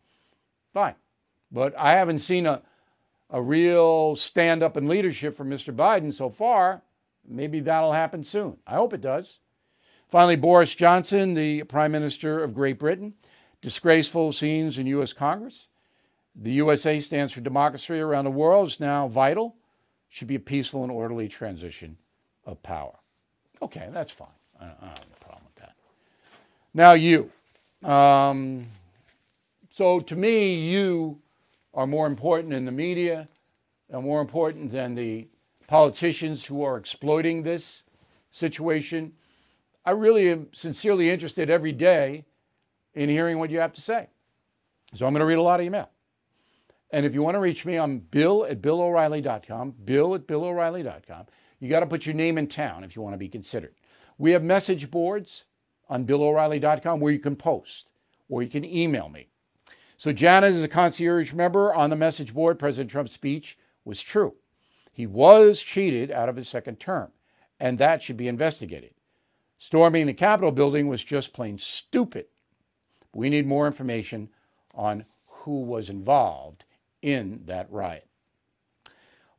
Fine. 0.76 0.94
But 1.52 1.76
I 1.76 1.94
haven't 1.94 2.20
seen 2.20 2.46
a, 2.46 2.62
a 3.32 3.42
real 3.42 4.16
stand 4.16 4.62
up 4.62 4.78
in 4.78 4.88
leadership 4.88 5.36
from 5.36 5.50
Mr. 5.50 5.76
Biden 5.76 6.14
so 6.14 6.30
far. 6.30 6.84
Maybe 7.28 7.62
that'll 7.62 7.94
happen 7.94 8.24
soon. 8.24 8.58
I 8.68 8.76
hope 8.76 8.94
it 8.94 9.02
does. 9.02 9.40
Finally, 10.16 10.38
Boris 10.38 10.74
Johnson, 10.74 11.34
the 11.34 11.62
Prime 11.64 11.92
Minister 11.92 12.42
of 12.42 12.54
Great 12.54 12.80
Britain, 12.80 13.14
disgraceful 13.62 14.32
scenes 14.32 14.78
in 14.78 14.88
U.S. 14.88 15.12
Congress. 15.12 15.68
The 16.38 16.54
USA 16.54 17.02
stands 17.02 17.34
for 17.34 17.42
democracy 17.42 18.00
around 18.00 18.24
the 18.24 18.32
world. 18.32 18.70
It's 18.70 18.80
now 18.80 19.10
vital. 19.10 19.58
Should 20.08 20.30
be 20.30 20.36
a 20.36 20.40
peaceful 20.40 20.84
and 20.84 20.92
orderly 20.94 21.28
transition 21.28 21.98
of 22.46 22.64
power. 22.64 22.96
Okay, 23.62 23.90
that's 23.92 24.14
fine. 24.14 24.30
I 24.58 24.64
don't, 24.64 24.78
I 24.80 24.86
don't 24.86 25.00
have 25.00 25.08
a 25.22 25.26
problem 25.26 25.44
with 25.48 25.56
that. 25.56 25.76
Now, 26.74 26.94
you. 26.94 27.30
Um, 27.84 28.68
so, 29.70 30.00
to 30.00 30.16
me, 30.16 30.56
you 30.56 31.20
are 31.74 31.86
more 31.86 32.08
important 32.08 32.54
in 32.54 32.64
the 32.64 32.72
media 32.72 33.28
and 33.90 34.06
more 34.06 34.22
important 34.22 34.72
than 34.72 34.96
the 34.96 35.28
politicians 35.68 36.46
who 36.46 36.64
are 36.64 36.78
exploiting 36.78 37.44
this 37.44 37.84
situation. 38.32 39.12
I 39.86 39.92
really 39.92 40.32
am 40.32 40.48
sincerely 40.54 41.10
interested 41.10 41.50
every 41.50 41.72
day 41.72 42.26
in 42.96 43.10
hearing 43.10 43.38
what 43.38 43.50
you 43.50 43.60
have 43.60 43.74
to 43.74 43.82
say. 43.82 44.08
So 44.94 45.06
I'm 45.06 45.14
going 45.14 45.20
to 45.20 45.26
read 45.26 45.38
a 45.38 45.42
lot 45.42 45.60
of 45.60 45.66
email. 45.66 45.90
And 46.92 47.06
if 47.06 47.14
you 47.14 47.22
want 47.22 47.36
to 47.36 47.40
reach 47.40 47.66
me, 47.66 47.78
I'm 47.78 48.00
bill 48.00 48.46
at 48.46 48.62
billoreilly.com, 48.62 49.76
bill 49.84 50.16
at 50.16 50.28
billoreilly.com. 50.28 51.26
You 51.60 51.70
got 51.70 51.82
to 51.82 51.86
put 51.86 52.06
your 52.06 52.16
name 52.16 52.38
in 52.38 52.48
town 52.48 52.84
if 52.84 52.96
you 52.96 53.02
want 53.02 53.14
to 53.14 53.18
be 53.18 53.28
considered. 53.28 53.76
We 54.18 54.32
have 54.32 54.44
message 54.44 54.90
boards 54.90 55.46
on 55.90 56.06
billoreilly.com 56.06 57.00
where 57.00 57.14
you 57.14 57.20
can 57.20 57.36
post 57.36 57.92
or 58.30 58.42
you 58.42 58.50
can 58.50 58.66
email 58.66 59.10
me. 59.10 59.28
So 59.98 60.12
Janet 60.12 60.54
is 60.54 60.64
a 60.64 60.68
concierge 60.68 61.34
member 61.34 61.74
on 61.74 61.90
the 61.90 61.96
message 61.96 62.34
board. 62.34 62.60
President 62.60 62.90
Trump's 62.90 63.14
speech 63.14 63.58
was 63.84 64.02
true. 64.02 64.34
He 64.92 65.06
was 65.06 65.62
cheated 65.62 66.12
out 66.12 66.30
of 66.30 66.36
his 66.36 66.48
second 66.48 66.80
term, 66.80 67.12
and 67.60 67.78
that 67.78 68.02
should 68.02 68.18
be 68.18 68.28
investigated. 68.28 68.95
Storming 69.66 70.06
the 70.06 70.14
Capitol 70.14 70.52
building 70.52 70.88
was 70.88 71.04
just 71.04 71.34
plain 71.34 71.58
stupid. 71.58 72.28
We 73.16 73.30
need 73.30 73.48
more 73.48 73.66
information 73.66 74.30
on 74.76 75.06
who 75.26 75.62
was 75.62 75.90
involved 75.90 76.66
in 77.02 77.42
that 77.46 77.72
riot. 77.72 78.08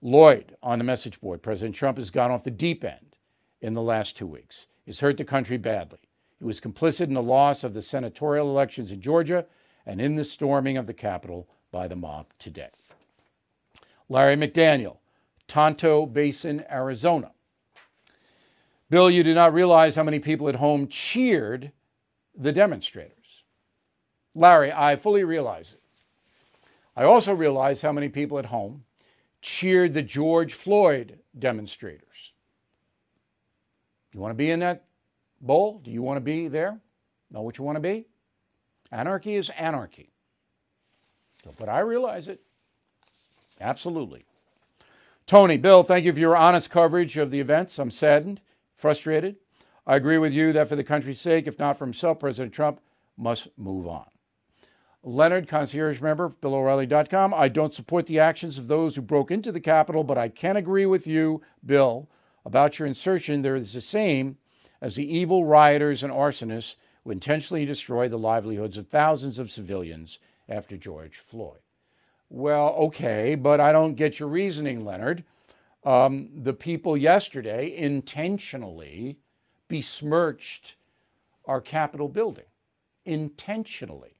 Lloyd 0.02 0.56
on 0.64 0.78
the 0.78 0.84
message 0.84 1.20
board 1.20 1.44
President 1.44 1.76
Trump 1.76 1.96
has 1.96 2.10
gone 2.10 2.32
off 2.32 2.42
the 2.42 2.50
deep 2.50 2.82
end 2.82 3.14
in 3.60 3.72
the 3.72 3.80
last 3.80 4.16
two 4.16 4.26
weeks. 4.26 4.66
He's 4.84 4.98
hurt 4.98 5.16
the 5.16 5.24
country 5.24 5.58
badly. 5.58 6.00
He 6.40 6.44
was 6.44 6.60
complicit 6.60 7.06
in 7.06 7.14
the 7.14 7.22
loss 7.22 7.62
of 7.62 7.72
the 7.72 7.80
senatorial 7.80 8.50
elections 8.50 8.90
in 8.90 9.00
Georgia 9.00 9.46
and 9.86 10.00
in 10.00 10.16
the 10.16 10.24
storming 10.24 10.76
of 10.76 10.86
the 10.86 10.92
Capitol 10.92 11.48
by 11.70 11.86
the 11.86 11.94
mob 11.94 12.26
today. 12.40 12.70
Larry 14.08 14.34
McDaniel, 14.34 14.96
Tonto 15.46 16.04
Basin, 16.04 16.64
Arizona. 16.68 17.30
Bill, 18.88 19.10
you 19.10 19.24
do 19.24 19.34
not 19.34 19.52
realize 19.52 19.96
how 19.96 20.04
many 20.04 20.18
people 20.18 20.48
at 20.48 20.54
home 20.54 20.86
cheered 20.88 21.72
the 22.36 22.52
demonstrators. 22.52 23.44
Larry, 24.34 24.72
I 24.72 24.96
fully 24.96 25.24
realize 25.24 25.72
it. 25.72 25.80
I 26.94 27.04
also 27.04 27.34
realize 27.34 27.82
how 27.82 27.92
many 27.92 28.08
people 28.08 28.38
at 28.38 28.46
home 28.46 28.84
cheered 29.42 29.92
the 29.92 30.02
George 30.02 30.54
Floyd 30.54 31.18
demonstrators. 31.38 32.32
You 34.12 34.20
want 34.20 34.30
to 34.30 34.36
be 34.36 34.50
in 34.50 34.60
that 34.60 34.84
bowl? 35.40 35.80
Do 35.84 35.90
you 35.90 36.02
want 36.02 36.16
to 36.16 36.22
be 36.22 36.48
there? 36.48 36.78
Know 37.30 37.42
what 37.42 37.58
you 37.58 37.64
want 37.64 37.76
to 37.76 37.80
be? 37.80 38.06
Anarchy 38.92 39.34
is 39.34 39.50
anarchy. 39.50 40.10
But 41.58 41.68
I 41.68 41.80
realize 41.80 42.28
it. 42.28 42.40
Absolutely. 43.60 44.24
Tony, 45.26 45.56
Bill, 45.56 45.82
thank 45.82 46.04
you 46.04 46.12
for 46.12 46.18
your 46.18 46.36
honest 46.36 46.70
coverage 46.70 47.16
of 47.18 47.30
the 47.30 47.40
events. 47.40 47.78
I'm 47.78 47.90
saddened, 47.90 48.40
frustrated. 48.76 49.36
I 49.86 49.96
agree 49.96 50.18
with 50.18 50.32
you 50.32 50.52
that 50.52 50.68
for 50.68 50.76
the 50.76 50.84
country's 50.84 51.20
sake, 51.20 51.46
if 51.46 51.58
not 51.58 51.78
for 51.78 51.84
himself, 51.84 52.20
President 52.20 52.52
Trump 52.52 52.80
must 53.16 53.48
move 53.56 53.86
on. 53.86 54.06
Leonard, 55.02 55.46
concierge 55.46 56.00
member, 56.00 56.28
BillO'Reilly.com. 56.28 57.32
I 57.32 57.48
don't 57.48 57.74
support 57.74 58.06
the 58.06 58.18
actions 58.18 58.58
of 58.58 58.66
those 58.66 58.96
who 58.96 59.02
broke 59.02 59.30
into 59.30 59.52
the 59.52 59.60
Capitol, 59.60 60.02
but 60.02 60.18
I 60.18 60.28
can 60.28 60.56
agree 60.56 60.86
with 60.86 61.06
you, 61.06 61.42
Bill, 61.64 62.08
about 62.44 62.78
your 62.78 62.88
insertion. 62.88 63.42
There 63.42 63.54
is 63.54 63.72
the 63.72 63.80
same 63.80 64.36
as 64.80 64.96
the 64.96 65.16
evil 65.16 65.44
rioters 65.44 66.02
and 66.02 66.12
arsonists 66.12 66.76
who 67.04 67.12
intentionally 67.12 67.64
destroyed 67.64 68.10
the 68.10 68.18
livelihoods 68.18 68.76
of 68.76 68.88
thousands 68.88 69.38
of 69.38 69.52
civilians 69.52 70.18
after 70.48 70.76
George 70.76 71.18
Floyd. 71.18 71.60
Well, 72.28 72.70
okay, 72.70 73.36
but 73.36 73.60
I 73.60 73.70
don't 73.70 73.94
get 73.94 74.18
your 74.18 74.28
reasoning, 74.28 74.84
Leonard. 74.84 75.22
Um, 75.86 76.30
the 76.42 76.52
people 76.52 76.96
yesterday 76.96 77.76
intentionally 77.76 79.18
besmirched 79.68 80.74
our 81.46 81.60
Capitol 81.60 82.08
building. 82.08 82.44
Intentionally. 83.04 84.16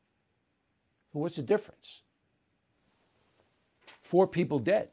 What's 1.10 1.36
the 1.36 1.42
difference? 1.42 2.02
Four 4.02 4.28
people 4.28 4.60
dead. 4.60 4.90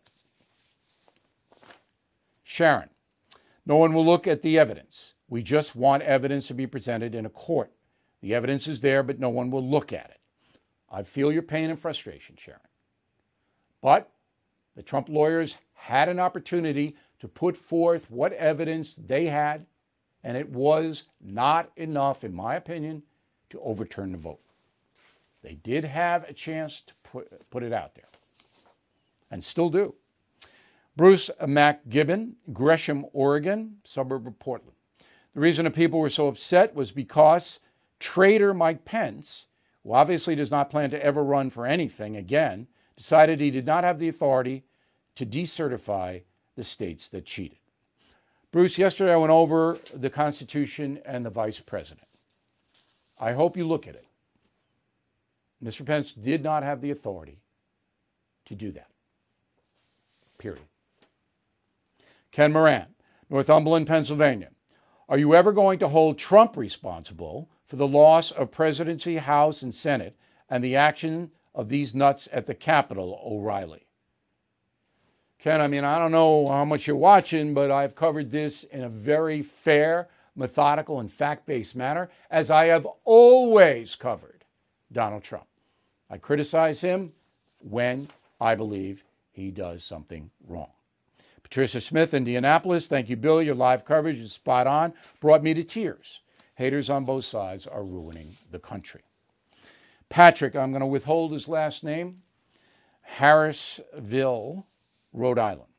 Sharon, 2.43 2.89
no 3.65 3.75
one 3.75 3.93
will 3.93 4.05
look 4.05 4.25
at 4.25 4.41
the 4.41 4.57
evidence. 4.57 5.13
We 5.27 5.43
just 5.43 5.75
want 5.75 6.01
evidence 6.03 6.47
to 6.47 6.53
be 6.55 6.65
presented 6.65 7.13
in 7.13 7.25
a 7.27 7.29
court. 7.29 7.71
The 8.21 8.33
evidence 8.33 8.67
is 8.67 8.79
there, 8.79 9.03
but 9.03 9.19
no 9.19 9.29
one 9.29 9.51
will 9.51 9.67
look 9.67 9.93
at 9.93 10.09
it. 10.09 10.19
I 10.91 11.03
feel 11.03 11.31
your 11.31 11.41
pain 11.43 11.69
and 11.69 11.79
frustration, 11.79 12.35
Sharon. 12.35 12.61
But 13.81 14.09
the 14.75 14.81
Trump 14.81 15.09
lawyers 15.09 15.57
had 15.83 16.07
an 16.07 16.17
opportunity 16.17 16.95
to 17.19 17.27
put 17.27 17.57
forth 17.57 18.09
what 18.09 18.31
evidence 18.31 18.95
they 19.05 19.25
had, 19.25 19.65
and 20.23 20.37
it 20.37 20.47
was 20.49 21.03
not 21.19 21.69
enough, 21.75 22.23
in 22.23 22.33
my 22.33 22.55
opinion, 22.55 23.03
to 23.49 23.59
overturn 23.59 24.13
the 24.13 24.17
vote. 24.17 24.39
They 25.41 25.55
did 25.55 25.83
have 25.83 26.23
a 26.23 26.31
chance 26.31 26.83
to 26.87 26.93
put, 27.03 27.49
put 27.49 27.63
it 27.63 27.73
out 27.73 27.95
there, 27.95 28.07
and 29.29 29.43
still 29.43 29.69
do. 29.69 29.93
Bruce 30.95 31.29
MacGibbon, 31.41 32.31
Gresham, 32.53 33.05
Oregon, 33.11 33.75
suburb 33.83 34.25
of 34.25 34.39
Portland. 34.39 34.77
The 35.33 35.41
reason 35.41 35.65
the 35.65 35.71
people 35.71 35.99
were 35.99 36.09
so 36.09 36.27
upset 36.27 36.73
was 36.73 36.91
because 36.91 37.59
traitor 37.99 38.53
Mike 38.53 38.85
Pence, 38.85 39.47
who 39.83 39.91
obviously 39.91 40.33
does 40.33 40.49
not 40.49 40.69
plan 40.69 40.91
to 40.91 41.05
ever 41.05 41.25
run 41.25 41.49
for 41.49 41.65
anything 41.65 42.15
again, 42.15 42.67
decided 42.95 43.41
he 43.41 43.51
did 43.51 43.65
not 43.65 43.83
have 43.83 43.99
the 43.99 44.07
authority 44.07 44.63
to 45.15 45.25
decertify 45.25 46.21
the 46.55 46.63
states 46.63 47.09
that 47.09 47.25
cheated. 47.25 47.57
Bruce, 48.51 48.77
yesterday 48.77 49.13
I 49.13 49.17
went 49.17 49.31
over 49.31 49.77
the 49.93 50.09
Constitution 50.09 50.99
and 51.05 51.25
the 51.25 51.29
Vice 51.29 51.59
President. 51.59 52.07
I 53.19 53.33
hope 53.33 53.57
you 53.57 53.67
look 53.67 53.87
at 53.87 53.95
it. 53.95 54.05
Mr. 55.63 55.85
Pence 55.85 56.11
did 56.11 56.43
not 56.43 56.63
have 56.63 56.81
the 56.81 56.91
authority 56.91 57.39
to 58.45 58.55
do 58.55 58.71
that. 58.71 58.89
Period. 60.37 60.63
Ken 62.31 62.51
Moran, 62.51 62.87
Northumberland, 63.29 63.87
Pennsylvania. 63.87 64.49
Are 65.07 65.17
you 65.17 65.35
ever 65.35 65.51
going 65.51 65.79
to 65.79 65.87
hold 65.87 66.17
Trump 66.17 66.57
responsible 66.57 67.49
for 67.65 67.75
the 67.77 67.87
loss 67.87 68.31
of 68.31 68.51
presidency, 68.51 69.17
House, 69.17 69.61
and 69.61 69.73
Senate 69.73 70.15
and 70.49 70.63
the 70.63 70.75
action 70.75 71.31
of 71.55 71.69
these 71.69 71.95
nuts 71.95 72.27
at 72.31 72.45
the 72.45 72.53
Capitol, 72.53 73.19
O'Reilly. 73.25 73.87
Ken, 75.43 75.59
I 75.59 75.67
mean, 75.67 75.83
I 75.83 75.99
don't 75.99 76.13
know 76.13 76.47
how 76.47 76.63
much 76.63 76.87
you're 76.87 76.95
watching, 76.95 77.53
but 77.53 77.69
I've 77.69 77.95
covered 77.95 78.31
this 78.31 78.63
in 78.63 78.85
a 78.85 78.89
very 78.89 79.41
fair, 79.41 80.07
methodical, 80.37 81.01
and 81.01 81.11
fact 81.11 81.45
based 81.45 81.75
manner, 81.75 82.09
as 82.31 82.49
I 82.49 82.67
have 82.67 82.87
always 83.03 83.93
covered 83.93 84.45
Donald 84.93 85.21
Trump. 85.21 85.45
I 86.09 86.17
criticize 86.17 86.79
him 86.79 87.11
when 87.59 88.07
I 88.39 88.55
believe 88.55 89.03
he 89.33 89.51
does 89.51 89.83
something 89.83 90.31
wrong. 90.47 90.71
Patricia 91.43 91.81
Smith, 91.81 92.13
Indianapolis. 92.13 92.87
Thank 92.87 93.09
you, 93.09 93.17
Bill. 93.17 93.41
Your 93.41 93.53
live 93.53 93.83
coverage 93.83 94.19
is 94.19 94.31
spot 94.31 94.65
on. 94.65 94.93
Brought 95.19 95.43
me 95.43 95.53
to 95.55 95.63
tears. 95.63 96.21
Haters 96.55 96.89
on 96.89 97.03
both 97.03 97.25
sides 97.25 97.67
are 97.67 97.83
ruining 97.83 98.37
the 98.51 98.59
country. 98.59 99.01
Patrick, 100.07 100.55
I'm 100.55 100.71
going 100.71 100.79
to 100.79 100.85
withhold 100.85 101.33
his 101.33 101.49
last 101.49 101.83
name, 101.83 102.21
Harrisville, 103.17 104.63
Rhode 105.13 105.39
Island. 105.39 105.69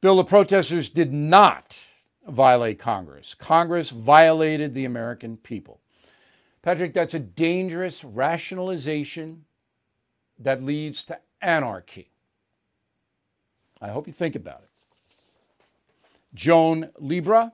Bill, 0.00 0.16
the 0.16 0.24
protesters 0.24 0.88
did 0.88 1.12
not 1.12 1.78
violate 2.26 2.78
Congress. 2.78 3.34
Congress 3.34 3.90
violated 3.90 4.74
the 4.74 4.84
American 4.84 5.36
people. 5.36 5.80
Patrick, 6.62 6.92
that's 6.92 7.14
a 7.14 7.18
dangerous 7.18 8.04
rationalization 8.04 9.44
that 10.38 10.62
leads 10.62 11.02
to 11.04 11.18
anarchy. 11.40 12.10
I 13.80 13.88
hope 13.88 14.06
you 14.06 14.12
think 14.12 14.36
about 14.36 14.62
it. 14.62 14.70
Joan 16.34 16.90
Libra, 16.98 17.52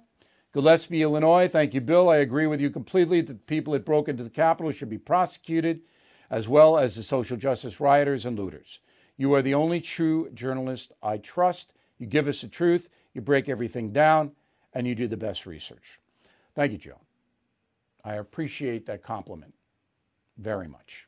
Gillespie, 0.53 1.03
Illinois. 1.03 1.49
Thank 1.49 1.75
you, 1.75 1.81
Bill. 1.81 2.09
I 2.09 2.19
agree 2.19 2.47
with 2.47 2.61
you 2.61 2.71
completely 2.71 3.21
that 3.21 3.33
the 3.33 3.39
people 3.39 3.73
that 3.73 3.85
broke 3.85 4.09
into 4.09 4.25
the 4.25 4.31
Capitol 4.31 4.73
should 4.73 4.91
be 4.91 4.99
prosecuted, 4.99 5.81
as 6.31 6.49
well 6.49 6.77
as 6.77 6.97
the 6.97 7.03
social 7.03 7.37
justice 7.37 7.81
rioters 7.81 8.27
and 8.27 8.39
looters. 8.39 8.81
You 9.17 9.35
are 9.35 9.43
the 9.43 9.55
only 9.55 9.81
true 9.81 10.31
journalist 10.31 10.93
I 11.03 11.19
trust. 11.19 11.73
You 11.99 12.07
give 12.07 12.27
us 12.29 12.41
the 12.41 12.49
truth, 12.49 12.89
you 13.13 13.21
break 13.21 13.49
everything 13.49 13.93
down, 13.93 14.33
and 14.73 14.87
you 14.87 14.95
do 14.95 15.07
the 15.07 15.17
best 15.17 15.47
research. 15.47 16.01
Thank 16.55 16.73
you, 16.73 16.79
Joe. 16.79 17.01
I 18.05 18.15
appreciate 18.15 18.87
that 18.87 19.03
compliment 19.03 19.55
very 20.39 20.69
much. 20.69 21.07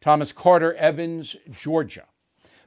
Thomas 0.00 0.32
Carter, 0.32 0.74
Evans, 0.74 1.34
Georgia. 1.50 2.04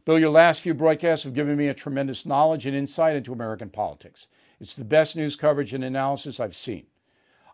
Bill, 0.05 0.19
your 0.19 0.31
last 0.31 0.61
few 0.61 0.73
broadcasts 0.73 1.23
have 1.23 1.33
given 1.35 1.55
me 1.55 1.67
a 1.67 1.73
tremendous 1.73 2.25
knowledge 2.25 2.65
and 2.65 2.75
insight 2.75 3.15
into 3.15 3.31
American 3.31 3.69
politics. 3.69 4.27
It's 4.59 4.73
the 4.73 4.83
best 4.83 5.15
news 5.15 5.35
coverage 5.35 5.73
and 5.73 5.83
analysis 5.83 6.39
I've 6.39 6.55
seen. 6.55 6.87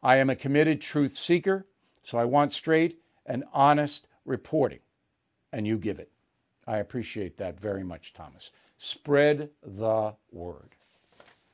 I 0.01 0.17
am 0.17 0.29
a 0.29 0.35
committed 0.35 0.81
truth 0.81 1.17
seeker, 1.17 1.67
so 2.01 2.17
I 2.17 2.25
want 2.25 2.53
straight 2.53 2.99
and 3.25 3.43
honest 3.51 4.07
reporting, 4.23 4.79
and 5.51 5.67
you 5.67 5.77
give 5.77 5.99
it. 5.99 6.11
I 6.67 6.77
appreciate 6.77 7.37
that 7.37 7.59
very 7.59 7.83
much, 7.83 8.13
Thomas. 8.13 8.51
Spread 8.77 9.49
the 9.63 10.13
word. 10.31 10.75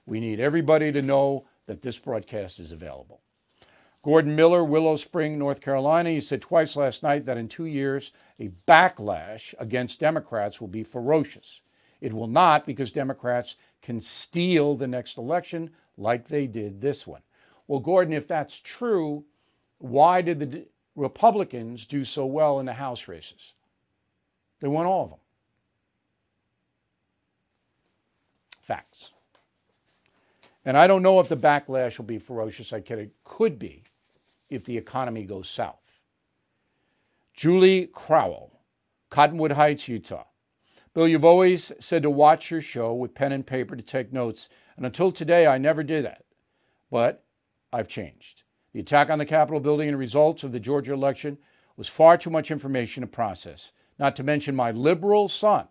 We 0.06 0.20
need 0.20 0.40
everybody 0.40 0.92
to 0.92 1.02
know 1.02 1.46
that 1.68 1.82
this 1.82 1.98
broadcast 1.98 2.60
is 2.60 2.72
available. 2.72 3.22
Gordon 4.04 4.36
Miller, 4.36 4.64
Willow 4.64 4.96
Spring, 4.96 5.38
North 5.38 5.62
Carolina, 5.62 6.10
he 6.10 6.22
said 6.22 6.42
twice 6.42 6.76
last 6.76 7.04
night 7.04 7.24
that 7.26 7.38
in 7.38 7.48
two 7.48 7.66
years, 7.66 8.14
a 8.40 8.50
backlash 8.68 9.54
against 9.60 10.00
Democrats 10.00 10.60
will 10.60 10.68
be 10.68 10.84
ferocious. 10.84 11.62
It 12.00 12.12
will 12.12 12.28
not 12.28 12.66
because 12.66 12.92
Democrats 12.92 13.58
can 13.84 14.02
steal 14.02 14.76
the 14.76 14.88
next 14.88 15.18
election 15.20 15.70
like 15.98 16.28
they 16.28 16.48
did 16.48 16.82
this 16.82 17.06
one. 17.06 17.22
Well, 17.68 17.80
Gordon, 17.80 18.14
if 18.14 18.28
that's 18.28 18.60
true, 18.60 19.24
why 19.78 20.22
did 20.22 20.40
the 20.40 20.66
Republicans 20.96 21.86
do 21.86 22.04
so 22.04 22.26
well 22.26 22.60
in 22.60 22.66
the 22.66 22.74
House 22.74 23.08
races? 23.08 23.54
They 24.62 24.68
won 24.68 24.86
all 24.86 25.04
of 25.04 25.10
them. 25.10 25.20
Facts. 28.62 29.12
And 30.64 30.78
I 30.78 30.88
don't 30.88 31.02
know 31.02 31.20
if 31.20 31.28
the 31.28 31.36
backlash 31.36 31.98
will 31.98 32.06
be 32.06 32.20
ferocious. 32.20 32.72
I 32.72 32.78
it 32.78 33.12
could 33.24 33.60
be 33.60 33.84
if 34.50 34.64
the 34.64 34.78
economy 34.78 35.24
goes 35.24 35.50
south. 35.50 35.80
Julie 37.34 37.88
Crowell, 37.88 38.60
Cottonwood 39.10 39.54
Heights, 39.54 39.88
Utah. 39.88 40.26
Bill, 40.94 41.08
you've 41.08 41.26
always 41.26 41.72
said 41.80 42.04
to 42.04 42.10
watch 42.10 42.52
your 42.52 42.62
show 42.62 42.94
with 42.94 43.16
pen 43.16 43.32
and 43.32 43.48
paper 43.48 43.76
to 43.76 43.82
take 43.82 44.14
notes, 44.14 44.50
and 44.76 44.86
until 44.86 45.12
today, 45.12 45.48
I 45.48 45.58
never 45.58 45.84
did 45.84 46.06
that. 46.06 46.26
But 46.92 47.24
I've 47.72 47.88
changed. 47.88 48.44
The 48.74 48.82
attack 48.82 49.10
on 49.10 49.18
the 49.18 49.26
Capitol 49.26 49.62
building 49.62 49.88
and 49.88 49.98
results 49.98 50.44
of 50.44 50.52
the 50.52 50.60
Georgia 50.60 50.94
election 50.94 51.38
was 51.78 51.88
far 51.88 52.18
too 52.18 52.30
much 52.30 52.52
information 52.52 53.02
to 53.02 53.08
process, 53.08 53.72
not 54.02 54.16
to 54.16 54.24
mention 54.24 54.56
my 54.56 54.72
liberal 54.72 55.30
son 55.30 55.68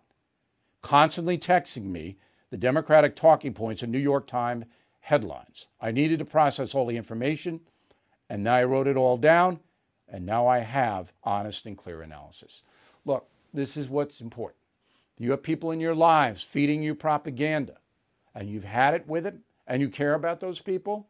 constantly 0.81 1.37
texting 1.37 1.83
me 1.83 2.17
the 2.49 2.57
Democratic 2.57 3.13
talking 3.13 3.53
points 3.53 3.83
in 3.83 3.91
New 3.91 3.99
York 3.99 4.25
Times 4.25 4.63
headlines. 5.01 5.67
I 5.81 5.91
needed 5.91 6.17
to 6.19 6.25
process 6.25 6.73
all 6.73 6.85
the 6.85 6.95
information, 6.95 7.59
and 8.29 8.41
now 8.41 8.53
I 8.53 8.63
wrote 8.63 8.87
it 8.87 8.95
all 8.95 9.17
down, 9.17 9.59
and 10.07 10.25
now 10.25 10.47
I 10.47 10.59
have 10.59 11.11
honest 11.25 11.65
and 11.65 11.77
clear 11.77 12.03
analysis. 12.03 12.61
Look, 13.03 13.27
this 13.53 13.75
is 13.75 13.89
what's 13.89 14.21
important. 14.21 14.59
You 15.19 15.31
have 15.31 15.43
people 15.43 15.71
in 15.71 15.81
your 15.81 15.93
lives 15.93 16.41
feeding 16.41 16.81
you 16.81 16.95
propaganda, 16.95 17.79
and 18.33 18.49
you've 18.49 18.63
had 18.63 18.93
it 18.93 19.05
with 19.07 19.27
it, 19.27 19.35
and 19.67 19.81
you 19.81 19.89
care 19.89 20.13
about 20.13 20.39
those 20.39 20.61
people. 20.61 21.05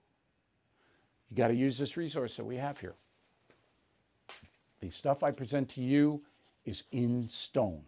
You 1.29 1.37
got 1.37 1.49
to 1.49 1.55
use 1.55 1.77
this 1.77 1.97
resource 1.97 2.35
that 2.37 2.45
we 2.45 2.57
have 2.57 2.79
here. 2.79 2.95
The 4.79 4.89
stuff 4.89 5.21
I 5.21 5.29
present 5.29 5.69
to 5.69 5.81
you 5.81 6.23
is 6.65 6.83
in 6.91 7.27
stone. 7.27 7.83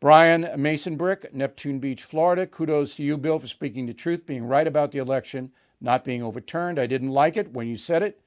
Brian 0.00 0.48
Mason 0.56 0.96
Brick, 0.96 1.32
Neptune 1.34 1.78
Beach, 1.78 2.04
Florida. 2.04 2.46
Kudos 2.46 2.94
to 2.94 3.02
you, 3.02 3.18
Bill, 3.18 3.38
for 3.38 3.46
speaking 3.46 3.84
the 3.84 3.92
truth, 3.92 4.24
being 4.24 4.44
right 4.44 4.66
about 4.66 4.92
the 4.92 4.98
election, 4.98 5.52
not 5.80 6.06
being 6.06 6.22
overturned. 6.22 6.78
I 6.78 6.86
didn't 6.86 7.10
like 7.10 7.36
it 7.36 7.52
when 7.52 7.68
you 7.68 7.76
said 7.76 8.02
it, 8.02 8.18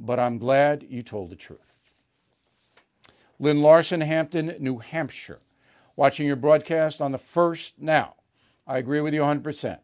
but 0.00 0.18
I'm 0.18 0.38
glad 0.38 0.84
you 0.88 1.02
told 1.02 1.30
the 1.30 1.36
truth. 1.36 1.60
Lynn 3.38 3.62
Larson, 3.62 4.00
Hampton, 4.00 4.56
New 4.58 4.78
Hampshire. 4.78 5.40
Watching 5.94 6.26
your 6.26 6.36
broadcast 6.36 7.00
on 7.00 7.12
the 7.12 7.18
first 7.18 7.74
now. 7.78 8.16
I 8.66 8.78
agree 8.78 9.00
with 9.00 9.14
you 9.14 9.20
100%. 9.20 9.78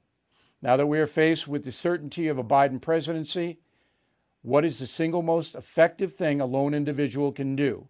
Now 0.63 0.77
that 0.77 0.87
we 0.87 0.99
are 0.99 1.07
faced 1.07 1.47
with 1.47 1.65
the 1.65 1.73
certainty 1.73 2.27
of 2.27 2.39
a 2.39 2.45
Biden 2.45 2.81
presidency, 2.81 3.61
what 4.43 4.65
is 4.65 4.81
the 4.81 4.87
single 4.87 5.23
most 5.23 5.55
effective 5.55 6.15
thing 6.15 6.41
a 6.41 6.47
lone 6.47 6.75
individual 6.75 7.31
can 7.31 7.55
do 7.55 7.87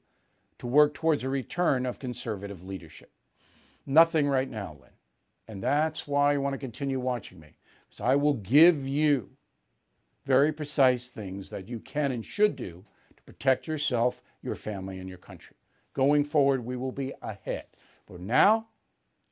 to 0.60 0.66
work 0.66 0.94
towards 0.94 1.24
a 1.24 1.28
return 1.28 1.84
of 1.86 1.98
conservative 1.98 2.62
leadership? 2.62 3.10
Nothing 3.86 4.28
right 4.28 4.48
now, 4.48 4.76
Lynn. 4.80 4.90
And 5.48 5.62
that's 5.62 6.06
why 6.06 6.34
you 6.34 6.40
want 6.40 6.54
to 6.54 6.58
continue 6.58 7.00
watching 7.00 7.40
me. 7.40 7.56
Because 7.88 8.02
I 8.02 8.14
will 8.14 8.34
give 8.34 8.86
you 8.86 9.30
very 10.26 10.52
precise 10.52 11.08
things 11.08 11.50
that 11.50 11.66
you 11.66 11.80
can 11.80 12.12
and 12.12 12.24
should 12.24 12.54
do 12.54 12.84
to 13.16 13.22
protect 13.24 13.66
yourself, 13.66 14.22
your 14.42 14.54
family, 14.54 14.98
and 14.98 15.08
your 15.08 15.18
country. 15.18 15.56
Going 15.94 16.24
forward, 16.24 16.64
we 16.64 16.76
will 16.76 16.92
be 16.92 17.12
ahead. 17.22 17.64
But 18.06 18.20
now, 18.20 18.66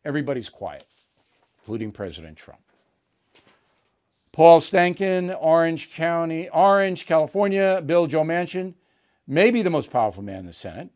everybody's 0.05 0.49
quiet, 0.49 0.87
including 1.61 1.93
President 1.93 2.37
Trump. 2.37 2.61
Paul 4.33 4.61
Stankin, 4.61 5.37
Orange 5.41 5.91
County, 5.91 6.49
Orange, 6.49 7.07
California, 7.07 7.83
Bill 7.85 8.07
Joe 8.07 8.23
Manchin, 8.23 8.75
maybe 9.27 9.63
the 9.63 9.71
most 9.71 9.91
powerful 9.91 10.23
man 10.23 10.41
in 10.41 10.47
the 10.47 10.53
Senate. 10.53 10.89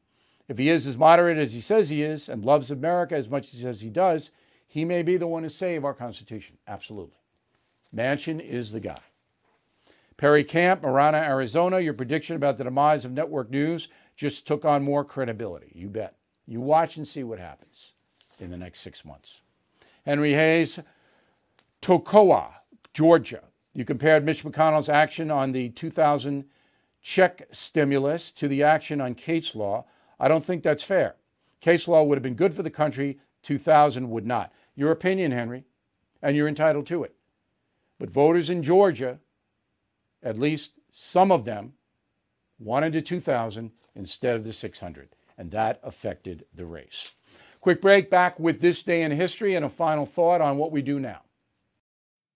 If 0.48 0.58
he 0.58 0.68
is 0.68 0.86
as 0.86 0.96
moderate 0.96 1.38
as 1.38 1.52
he 1.52 1.60
says 1.60 1.88
he 1.88 2.02
is 2.02 2.28
and 2.28 2.44
loves 2.44 2.70
America 2.70 3.14
as 3.16 3.28
much 3.28 3.46
as 3.48 3.52
he 3.54 3.62
says 3.62 3.80
he 3.80 3.90
does, 3.90 4.30
he 4.66 4.84
may 4.84 5.02
be 5.02 5.16
the 5.16 5.26
one 5.26 5.42
to 5.42 5.50
save 5.50 5.84
our 5.84 5.94
Constitution. 5.94 6.56
Absolutely. 6.66 7.16
Manchin 7.94 8.40
is 8.40 8.72
the 8.72 8.80
guy. 8.80 8.98
Perry 10.16 10.44
Camp, 10.44 10.82
Marana, 10.82 11.18
Arizona, 11.18 11.80
your 11.80 11.94
prediction 11.94 12.36
about 12.36 12.56
the 12.56 12.64
demise 12.64 13.04
of 13.04 13.12
network 13.12 13.50
news 13.50 13.88
just 14.16 14.46
took 14.46 14.64
on 14.64 14.82
more 14.82 15.04
credibility. 15.04 15.72
You 15.74 15.88
bet. 15.88 16.16
You 16.46 16.60
watch 16.60 16.96
and 16.96 17.06
see 17.06 17.24
what 17.24 17.38
happens 17.38 17.92
in 18.38 18.50
the 18.50 18.56
next 18.56 18.80
six 18.80 19.04
months. 19.04 19.40
Henry 20.04 20.32
Hayes, 20.32 20.78
Toccoa, 21.80 22.50
Georgia. 22.94 23.42
You 23.74 23.84
compared 23.84 24.24
Mitch 24.24 24.44
McConnell's 24.44 24.88
action 24.88 25.30
on 25.30 25.52
the 25.52 25.70
2000 25.70 26.44
check 27.00 27.48
stimulus 27.52 28.32
to 28.32 28.48
the 28.48 28.62
action 28.62 29.00
on 29.00 29.14
Kate's 29.14 29.54
Law. 29.54 29.84
I 30.22 30.28
don't 30.28 30.44
think 30.44 30.62
that's 30.62 30.84
fair. 30.84 31.16
Kate's 31.60 31.88
Law 31.88 32.04
would 32.04 32.16
have 32.16 32.22
been 32.22 32.34
good 32.34 32.54
for 32.54 32.62
the 32.62 32.70
country, 32.70 33.18
2000 33.42 34.08
would 34.08 34.24
not. 34.24 34.52
Your 34.76 34.92
opinion, 34.92 35.32
Henry, 35.32 35.64
and 36.22 36.36
you're 36.36 36.46
entitled 36.46 36.86
to 36.86 37.02
it. 37.02 37.16
But 37.98 38.08
voters 38.08 38.48
in 38.48 38.62
Georgia, 38.62 39.18
at 40.22 40.38
least 40.38 40.74
some 40.90 41.32
of 41.32 41.44
them, 41.44 41.72
wanted 42.60 42.92
the 42.92 43.02
2000 43.02 43.72
instead 43.96 44.36
of 44.36 44.44
the 44.44 44.52
600, 44.52 45.08
and 45.36 45.50
that 45.50 45.80
affected 45.82 46.44
the 46.54 46.66
race. 46.66 47.14
Quick 47.60 47.82
break 47.82 48.08
back 48.08 48.38
with 48.38 48.60
this 48.60 48.84
day 48.84 49.02
in 49.02 49.10
history 49.10 49.56
and 49.56 49.64
a 49.64 49.68
final 49.68 50.06
thought 50.06 50.40
on 50.40 50.56
what 50.56 50.70
we 50.70 50.82
do 50.82 51.00
now. 51.00 51.22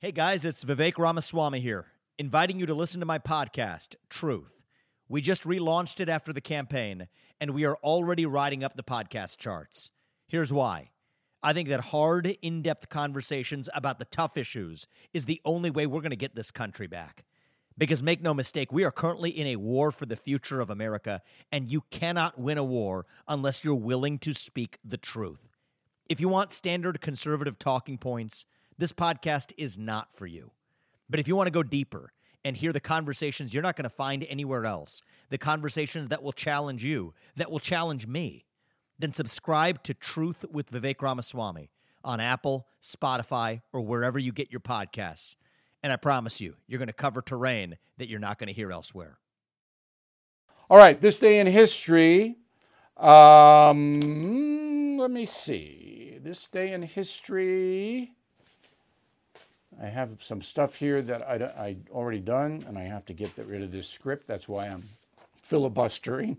Hey 0.00 0.10
guys, 0.10 0.44
it's 0.44 0.64
Vivek 0.64 0.98
Ramaswamy 0.98 1.60
here, 1.60 1.86
inviting 2.18 2.58
you 2.58 2.66
to 2.66 2.74
listen 2.74 2.98
to 2.98 3.06
my 3.06 3.20
podcast, 3.20 3.94
Truth. 4.10 4.60
We 5.08 5.20
just 5.20 5.44
relaunched 5.44 6.00
it 6.00 6.08
after 6.08 6.32
the 6.32 6.40
campaign, 6.40 7.06
and 7.40 7.52
we 7.52 7.64
are 7.64 7.76
already 7.76 8.26
riding 8.26 8.64
up 8.64 8.76
the 8.76 8.82
podcast 8.82 9.38
charts. 9.38 9.90
Here's 10.26 10.52
why. 10.52 10.90
I 11.42 11.52
think 11.52 11.68
that 11.68 11.80
hard, 11.80 12.26
in 12.42 12.62
depth 12.62 12.88
conversations 12.88 13.68
about 13.74 13.98
the 13.98 14.04
tough 14.06 14.36
issues 14.36 14.86
is 15.12 15.26
the 15.26 15.40
only 15.44 15.70
way 15.70 15.86
we're 15.86 16.00
going 16.00 16.10
to 16.10 16.16
get 16.16 16.34
this 16.34 16.50
country 16.50 16.86
back. 16.86 17.24
Because 17.78 18.02
make 18.02 18.22
no 18.22 18.32
mistake, 18.32 18.72
we 18.72 18.84
are 18.84 18.90
currently 18.90 19.30
in 19.30 19.46
a 19.48 19.56
war 19.56 19.92
for 19.92 20.06
the 20.06 20.16
future 20.16 20.60
of 20.60 20.70
America, 20.70 21.22
and 21.52 21.68
you 21.68 21.82
cannot 21.90 22.40
win 22.40 22.56
a 22.56 22.64
war 22.64 23.04
unless 23.28 23.62
you're 23.62 23.74
willing 23.74 24.18
to 24.20 24.32
speak 24.32 24.78
the 24.82 24.96
truth. 24.96 25.50
If 26.08 26.20
you 26.20 26.28
want 26.28 26.52
standard 26.52 27.00
conservative 27.00 27.58
talking 27.58 27.98
points, 27.98 28.46
this 28.78 28.92
podcast 28.92 29.52
is 29.58 29.76
not 29.76 30.12
for 30.12 30.26
you. 30.26 30.52
But 31.08 31.20
if 31.20 31.28
you 31.28 31.36
want 31.36 31.48
to 31.48 31.52
go 31.52 31.62
deeper, 31.62 32.12
and 32.46 32.56
hear 32.56 32.72
the 32.72 32.78
conversations 32.78 33.52
you're 33.52 33.60
not 33.60 33.74
going 33.74 33.82
to 33.82 33.90
find 33.90 34.24
anywhere 34.28 34.66
else, 34.66 35.02
the 35.30 35.36
conversations 35.36 36.06
that 36.06 36.22
will 36.22 36.32
challenge 36.32 36.84
you, 36.84 37.12
that 37.34 37.50
will 37.50 37.58
challenge 37.58 38.06
me, 38.06 38.44
then 39.00 39.12
subscribe 39.12 39.82
to 39.82 39.92
Truth 39.92 40.44
with 40.52 40.70
Vivek 40.70 41.02
Ramaswamy 41.02 41.72
on 42.04 42.20
Apple, 42.20 42.68
Spotify, 42.80 43.62
or 43.72 43.80
wherever 43.80 44.16
you 44.16 44.30
get 44.30 44.52
your 44.52 44.60
podcasts. 44.60 45.34
And 45.82 45.92
I 45.92 45.96
promise 45.96 46.40
you, 46.40 46.54
you're 46.68 46.78
going 46.78 46.86
to 46.86 46.94
cover 46.94 47.20
terrain 47.20 47.78
that 47.98 48.08
you're 48.08 48.20
not 48.20 48.38
going 48.38 48.46
to 48.46 48.52
hear 48.52 48.70
elsewhere. 48.70 49.18
All 50.70 50.78
right, 50.78 51.00
this 51.00 51.18
day 51.18 51.40
in 51.40 51.48
history. 51.48 52.36
Um, 52.96 54.98
let 54.98 55.10
me 55.10 55.26
see. 55.26 56.20
This 56.22 56.46
day 56.46 56.74
in 56.74 56.82
history. 56.82 58.12
I 59.82 59.86
have 59.86 60.10
some 60.20 60.40
stuff 60.40 60.74
here 60.74 61.02
that 61.02 61.22
I, 61.22 61.34
I 61.60 61.76
already 61.90 62.20
done, 62.20 62.64
and 62.66 62.78
I 62.78 62.84
have 62.84 63.04
to 63.06 63.12
get 63.12 63.36
rid 63.36 63.62
of 63.62 63.70
this 63.70 63.88
script. 63.88 64.26
That's 64.26 64.48
why 64.48 64.66
I'm 64.66 64.84
filibustering. 65.42 66.38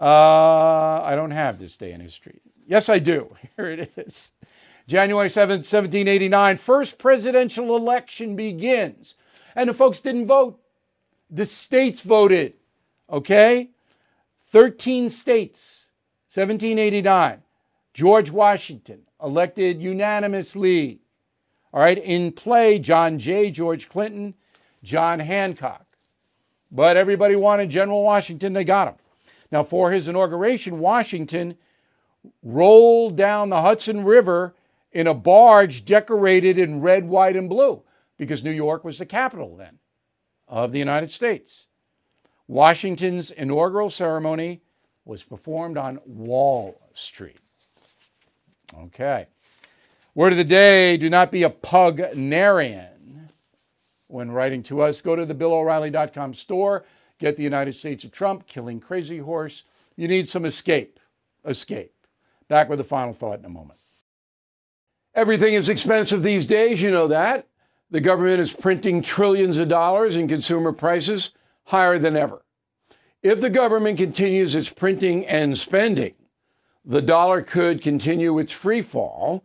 Uh, 0.00 1.02
I 1.02 1.14
don't 1.14 1.30
have 1.30 1.58
this 1.58 1.76
day 1.76 1.92
in 1.92 2.00
history. 2.00 2.40
Yes, 2.66 2.88
I 2.88 2.98
do. 2.98 3.34
Here 3.56 3.70
it 3.70 3.92
is. 3.96 4.32
January 4.86 5.28
7th, 5.28 5.66
1789, 5.68 6.56
first 6.56 6.98
presidential 6.98 7.76
election 7.76 8.34
begins. 8.34 9.14
And 9.54 9.68
the 9.68 9.74
folks 9.74 10.00
didn't 10.00 10.26
vote. 10.26 10.58
The 11.30 11.46
states 11.46 12.00
voted. 12.00 12.56
Okay? 13.10 13.70
13 14.48 15.10
states, 15.10 15.86
1789. 16.32 17.42
George 17.92 18.30
Washington 18.30 19.02
elected 19.22 19.80
unanimously. 19.80 21.00
All 21.72 21.80
right, 21.80 21.98
in 21.98 22.32
play, 22.32 22.78
John 22.78 23.18
Jay, 23.18 23.50
George 23.50 23.88
Clinton, 23.88 24.34
John 24.82 25.20
Hancock. 25.20 25.86
But 26.72 26.96
everybody 26.96 27.36
wanted 27.36 27.70
General 27.70 28.02
Washington, 28.02 28.52
they 28.52 28.64
got 28.64 28.88
him. 28.88 28.94
Now, 29.52 29.62
for 29.62 29.90
his 29.90 30.08
inauguration, 30.08 30.78
Washington 30.78 31.56
rolled 32.42 33.16
down 33.16 33.48
the 33.48 33.62
Hudson 33.62 34.04
River 34.04 34.54
in 34.92 35.06
a 35.06 35.14
barge 35.14 35.84
decorated 35.84 36.58
in 36.58 36.80
red, 36.80 37.04
white, 37.04 37.36
and 37.36 37.48
blue 37.48 37.82
because 38.16 38.44
New 38.44 38.50
York 38.50 38.84
was 38.84 38.98
the 38.98 39.06
capital 39.06 39.56
then 39.56 39.78
of 40.48 40.72
the 40.72 40.78
United 40.78 41.10
States. 41.10 41.68
Washington's 42.48 43.30
inaugural 43.30 43.90
ceremony 43.90 44.60
was 45.04 45.22
performed 45.22 45.76
on 45.76 46.00
Wall 46.04 46.80
Street. 46.94 47.38
Okay. 48.78 49.26
Word 50.20 50.34
of 50.34 50.36
the 50.36 50.44
day 50.44 50.98
do 50.98 51.08
not 51.08 51.32
be 51.32 51.44
a 51.44 51.48
pugnarian. 51.48 53.30
When 54.06 54.30
writing 54.30 54.62
to 54.64 54.82
us, 54.82 55.00
go 55.00 55.16
to 55.16 55.24
the 55.24 55.34
BillO'Reilly.com 55.34 56.34
store, 56.34 56.84
get 57.18 57.38
the 57.38 57.42
United 57.42 57.74
States 57.74 58.04
of 58.04 58.12
Trump, 58.12 58.46
killing 58.46 58.80
crazy 58.80 59.16
horse. 59.16 59.64
You 59.96 60.08
need 60.08 60.28
some 60.28 60.44
escape. 60.44 61.00
Escape. 61.46 61.94
Back 62.48 62.68
with 62.68 62.76
the 62.76 62.84
final 62.84 63.14
thought 63.14 63.38
in 63.38 63.46
a 63.46 63.48
moment. 63.48 63.80
Everything 65.14 65.54
is 65.54 65.70
expensive 65.70 66.22
these 66.22 66.44
days, 66.44 66.82
you 66.82 66.90
know 66.90 67.08
that. 67.08 67.46
The 67.90 68.02
government 68.02 68.42
is 68.42 68.52
printing 68.52 69.00
trillions 69.00 69.56
of 69.56 69.68
dollars 69.68 70.16
and 70.16 70.28
consumer 70.28 70.74
prices 70.74 71.30
higher 71.64 71.98
than 71.98 72.14
ever. 72.14 72.42
If 73.22 73.40
the 73.40 73.48
government 73.48 73.96
continues 73.96 74.54
its 74.54 74.68
printing 74.68 75.26
and 75.26 75.56
spending, 75.56 76.12
the 76.84 77.00
dollar 77.00 77.40
could 77.40 77.80
continue 77.80 78.38
its 78.38 78.52
free 78.52 78.82
fall 78.82 79.44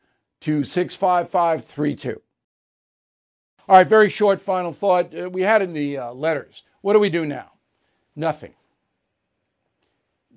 to 0.41 0.63
65532. 0.63 2.21
All 3.67 3.77
right, 3.77 3.87
very 3.87 4.09
short 4.09 4.41
final 4.41 4.73
thought. 4.73 5.17
Uh, 5.17 5.29
we 5.29 5.41
had 5.41 5.61
in 5.61 5.73
the 5.73 5.97
uh, 5.97 6.13
letters. 6.13 6.63
What 6.81 6.93
do 6.93 6.99
we 6.99 7.09
do 7.09 7.25
now? 7.25 7.51
Nothing. 8.15 8.53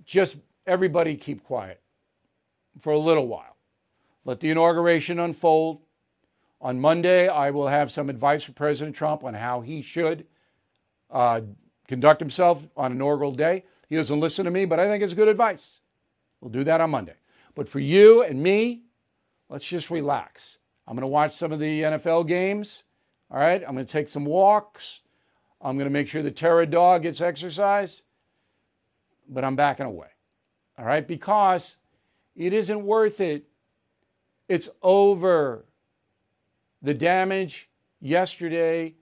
Just 0.05 0.37
everybody 0.67 1.17
keep 1.17 1.43
quiet 1.43 1.81
for 2.81 2.93
a 2.93 2.99
little 2.99 3.27
while. 3.27 3.57
Let 4.25 4.41
the 4.41 4.51
inauguration 4.51 5.19
unfold. 5.19 5.81
On 6.61 6.81
Monday, 6.81 7.29
I 7.29 7.51
will 7.51 7.67
have 7.67 7.91
some 7.91 8.09
advice 8.09 8.43
for 8.43 8.53
President 8.53 8.97
Trump 8.97 9.25
on 9.25 9.35
how 9.35 9.61
he 9.61 9.83
should 9.83 10.27
uh, 11.11 11.43
conduct 11.89 12.21
himself 12.21 12.67
on 12.77 12.93
inaugural 12.93 13.33
day. 13.33 13.65
He 13.89 13.97
doesn't 13.97 14.21
listen 14.21 14.45
to 14.45 14.51
me, 14.51 14.65
but 14.65 14.81
I 14.81 14.87
think 14.87 15.03
it's 15.03 15.13
good 15.13 15.29
advice. 15.29 15.81
We'll 16.41 16.51
do 16.51 16.65
that 16.65 16.81
on 16.81 16.91
Monday. 16.91 17.17
But 17.55 17.69
for 17.69 17.81
you 17.81 18.23
and 18.23 18.43
me, 18.43 18.85
let's 19.49 19.65
just 19.65 19.91
relax. 19.91 20.59
I'm 20.87 20.95
going 20.95 21.03
to 21.03 21.09
watch 21.09 21.35
some 21.37 21.53
of 21.53 21.61
the 21.61 21.83
NFL 21.83 22.27
games. 22.29 22.85
All 23.31 23.39
right. 23.39 23.63
I'm 23.67 23.75
going 23.75 23.87
to 23.87 23.93
take 23.93 24.09
some 24.09 24.25
walks. 24.25 25.01
I'm 25.61 25.77
going 25.77 25.87
to 25.87 25.93
make 25.93 26.09
sure 26.09 26.23
the 26.23 26.31
terror 26.31 26.67
dog 26.67 27.03
gets 27.03 27.21
exercise. 27.21 28.03
But 29.29 29.45
I'm 29.45 29.57
backing 29.57 29.87
away. 29.87 30.09
All 30.79 30.85
right. 30.85 31.07
Because 31.07 31.77
it 32.37 32.53
isn't 32.53 32.85
worth 32.85 33.21
it. 33.21 33.45
It's 34.49 34.69
over. 34.83 35.65
The 36.83 36.95
damage 36.95 37.71
yesterday 38.01 38.95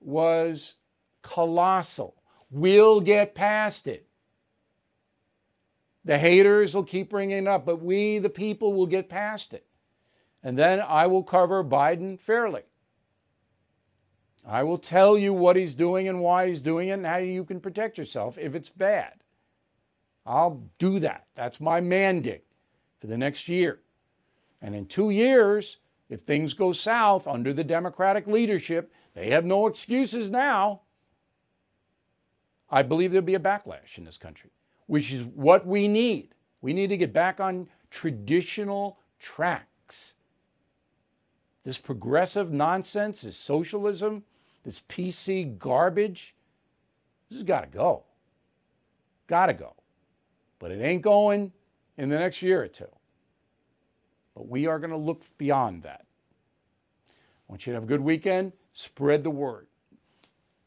was 0.00 0.74
colossal. 1.22 2.16
We'll 2.50 3.00
get 3.00 3.34
past 3.34 3.86
it. 3.86 4.06
The 6.04 6.18
haters 6.18 6.74
will 6.74 6.84
keep 6.84 7.10
bringing 7.10 7.38
it 7.38 7.46
up, 7.46 7.64
but 7.64 7.82
we, 7.82 8.18
the 8.18 8.30
people, 8.30 8.72
will 8.72 8.86
get 8.86 9.08
past 9.08 9.54
it. 9.54 9.66
And 10.42 10.58
then 10.58 10.80
I 10.80 11.06
will 11.06 11.22
cover 11.22 11.62
Biden 11.62 12.18
fairly. 12.18 12.62
I 14.46 14.62
will 14.62 14.78
tell 14.78 15.18
you 15.18 15.34
what 15.34 15.56
he's 15.56 15.74
doing 15.74 16.08
and 16.08 16.20
why 16.20 16.48
he's 16.48 16.62
doing 16.62 16.88
it 16.88 16.92
and 16.92 17.06
how 17.06 17.18
you 17.18 17.44
can 17.44 17.60
protect 17.60 17.98
yourself 17.98 18.38
if 18.38 18.54
it's 18.54 18.70
bad. 18.70 19.14
I'll 20.24 20.62
do 20.78 20.98
that. 21.00 21.26
That's 21.34 21.60
my 21.60 21.80
mandate 21.80 22.44
for 23.00 23.06
the 23.06 23.18
next 23.18 23.48
year. 23.48 23.80
And 24.62 24.74
in 24.74 24.86
two 24.86 25.10
years, 25.10 25.78
if 26.08 26.20
things 26.20 26.54
go 26.54 26.72
south 26.72 27.26
under 27.26 27.52
the 27.52 27.64
Democratic 27.64 28.26
leadership, 28.26 28.92
they 29.14 29.30
have 29.30 29.44
no 29.44 29.66
excuses 29.66 30.30
now. 30.30 30.82
I 32.70 32.82
believe 32.82 33.10
there'll 33.10 33.26
be 33.26 33.34
a 33.34 33.40
backlash 33.40 33.98
in 33.98 34.04
this 34.04 34.16
country, 34.16 34.50
which 34.86 35.12
is 35.12 35.24
what 35.24 35.66
we 35.66 35.88
need. 35.88 36.34
We 36.62 36.72
need 36.72 36.88
to 36.88 36.96
get 36.96 37.12
back 37.12 37.40
on 37.40 37.68
traditional 37.90 38.98
tracks. 39.18 40.14
This 41.64 41.78
progressive 41.78 42.52
nonsense, 42.52 43.22
this 43.22 43.36
socialism, 43.36 44.24
this 44.64 44.82
PC 44.88 45.58
garbage, 45.58 46.34
this 47.28 47.38
has 47.38 47.44
got 47.44 47.60
to 47.60 47.78
go. 47.78 48.04
Got 49.26 49.46
to 49.46 49.54
go. 49.54 49.74
But 50.58 50.70
it 50.70 50.82
ain't 50.82 51.02
going 51.02 51.52
in 51.96 52.08
the 52.08 52.18
next 52.18 52.42
year 52.42 52.62
or 52.62 52.68
two. 52.68 52.88
But 54.34 54.48
we 54.48 54.66
are 54.66 54.78
going 54.78 54.90
to 54.90 54.96
look 54.96 55.22
beyond 55.38 55.82
that. 55.82 56.04
I 57.08 57.12
want 57.48 57.66
you 57.66 57.72
to 57.72 57.76
have 57.76 57.84
a 57.84 57.86
good 57.86 58.00
weekend. 58.00 58.52
Spread 58.72 59.22
the 59.24 59.30
word. 59.30 59.66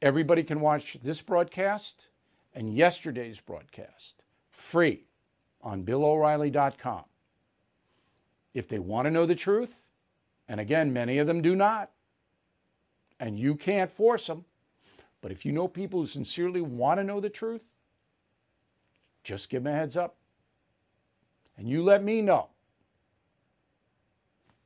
Everybody 0.02 0.44
can 0.44 0.60
watch 0.60 0.98
this 1.02 1.22
broadcast 1.22 2.08
and 2.54 2.76
yesterday's 2.76 3.39
broadcast 3.39 4.24
free 4.50 5.06
on 5.62 5.84
BillO'Reilly.com. 5.84 7.04
If 8.54 8.68
they 8.68 8.80
want 8.80 9.06
to 9.06 9.12
know 9.12 9.26
the 9.26 9.36
truth, 9.36 9.74
and 10.48 10.60
again, 10.60 10.91
many 10.91 11.18
of 11.20 11.28
them 11.28 11.41
do 11.41 11.56
not, 11.56 11.91
and 13.20 13.38
you 13.39 13.56
can't 13.56 13.89
force 13.89 14.28
them, 14.28 14.44
but 15.22 15.32
if 15.32 15.46
you 15.46 15.52
know 15.52 15.68
people 15.68 16.02
who 16.02 16.08
sincerely 16.08 16.62
want 16.62 17.00
to 17.00 17.04
know 17.04 17.20
the 17.20 17.30
truth, 17.30 17.62
just 19.24 19.50
give 19.50 19.64
them 19.64 19.74
a 19.74 19.76
heads 19.76 19.96
up. 19.96 20.16
And 21.58 21.70
you 21.70 21.84
let 21.84 22.04
me 22.04 22.22
know 22.22 22.50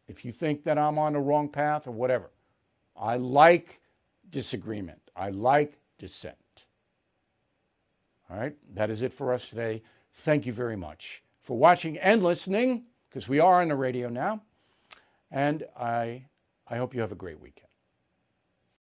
if 0.07 0.25
you 0.25 0.31
think 0.31 0.63
that 0.63 0.77
I'm 0.77 0.97
on 0.97 1.13
the 1.13 1.19
wrong 1.19 1.49
path 1.49 1.85
or 1.85 1.91
whatever. 1.91 2.31
I 2.95 3.17
like 3.17 3.79
disagreement. 4.31 4.99
I 5.15 5.29
like 5.29 5.77
dissent. 5.99 6.35
All 8.29 8.37
right, 8.37 8.55
that 8.73 8.89
is 8.89 9.03
it 9.03 9.13
for 9.13 9.31
us 9.33 9.49
today. 9.49 9.83
Thank 10.13 10.45
you 10.45 10.53
very 10.53 10.75
much 10.75 11.21
for 11.41 11.57
watching 11.57 11.97
and 11.99 12.23
listening, 12.23 12.83
because 13.09 13.29
we 13.29 13.39
are 13.39 13.61
on 13.61 13.67
the 13.67 13.75
radio 13.75 14.09
now. 14.09 14.41
And 15.31 15.65
I, 15.77 16.27
I 16.67 16.77
hope 16.77 16.93
you 16.93 17.01
have 17.01 17.11
a 17.11 17.15
great 17.15 17.39
weekend. 17.39 17.66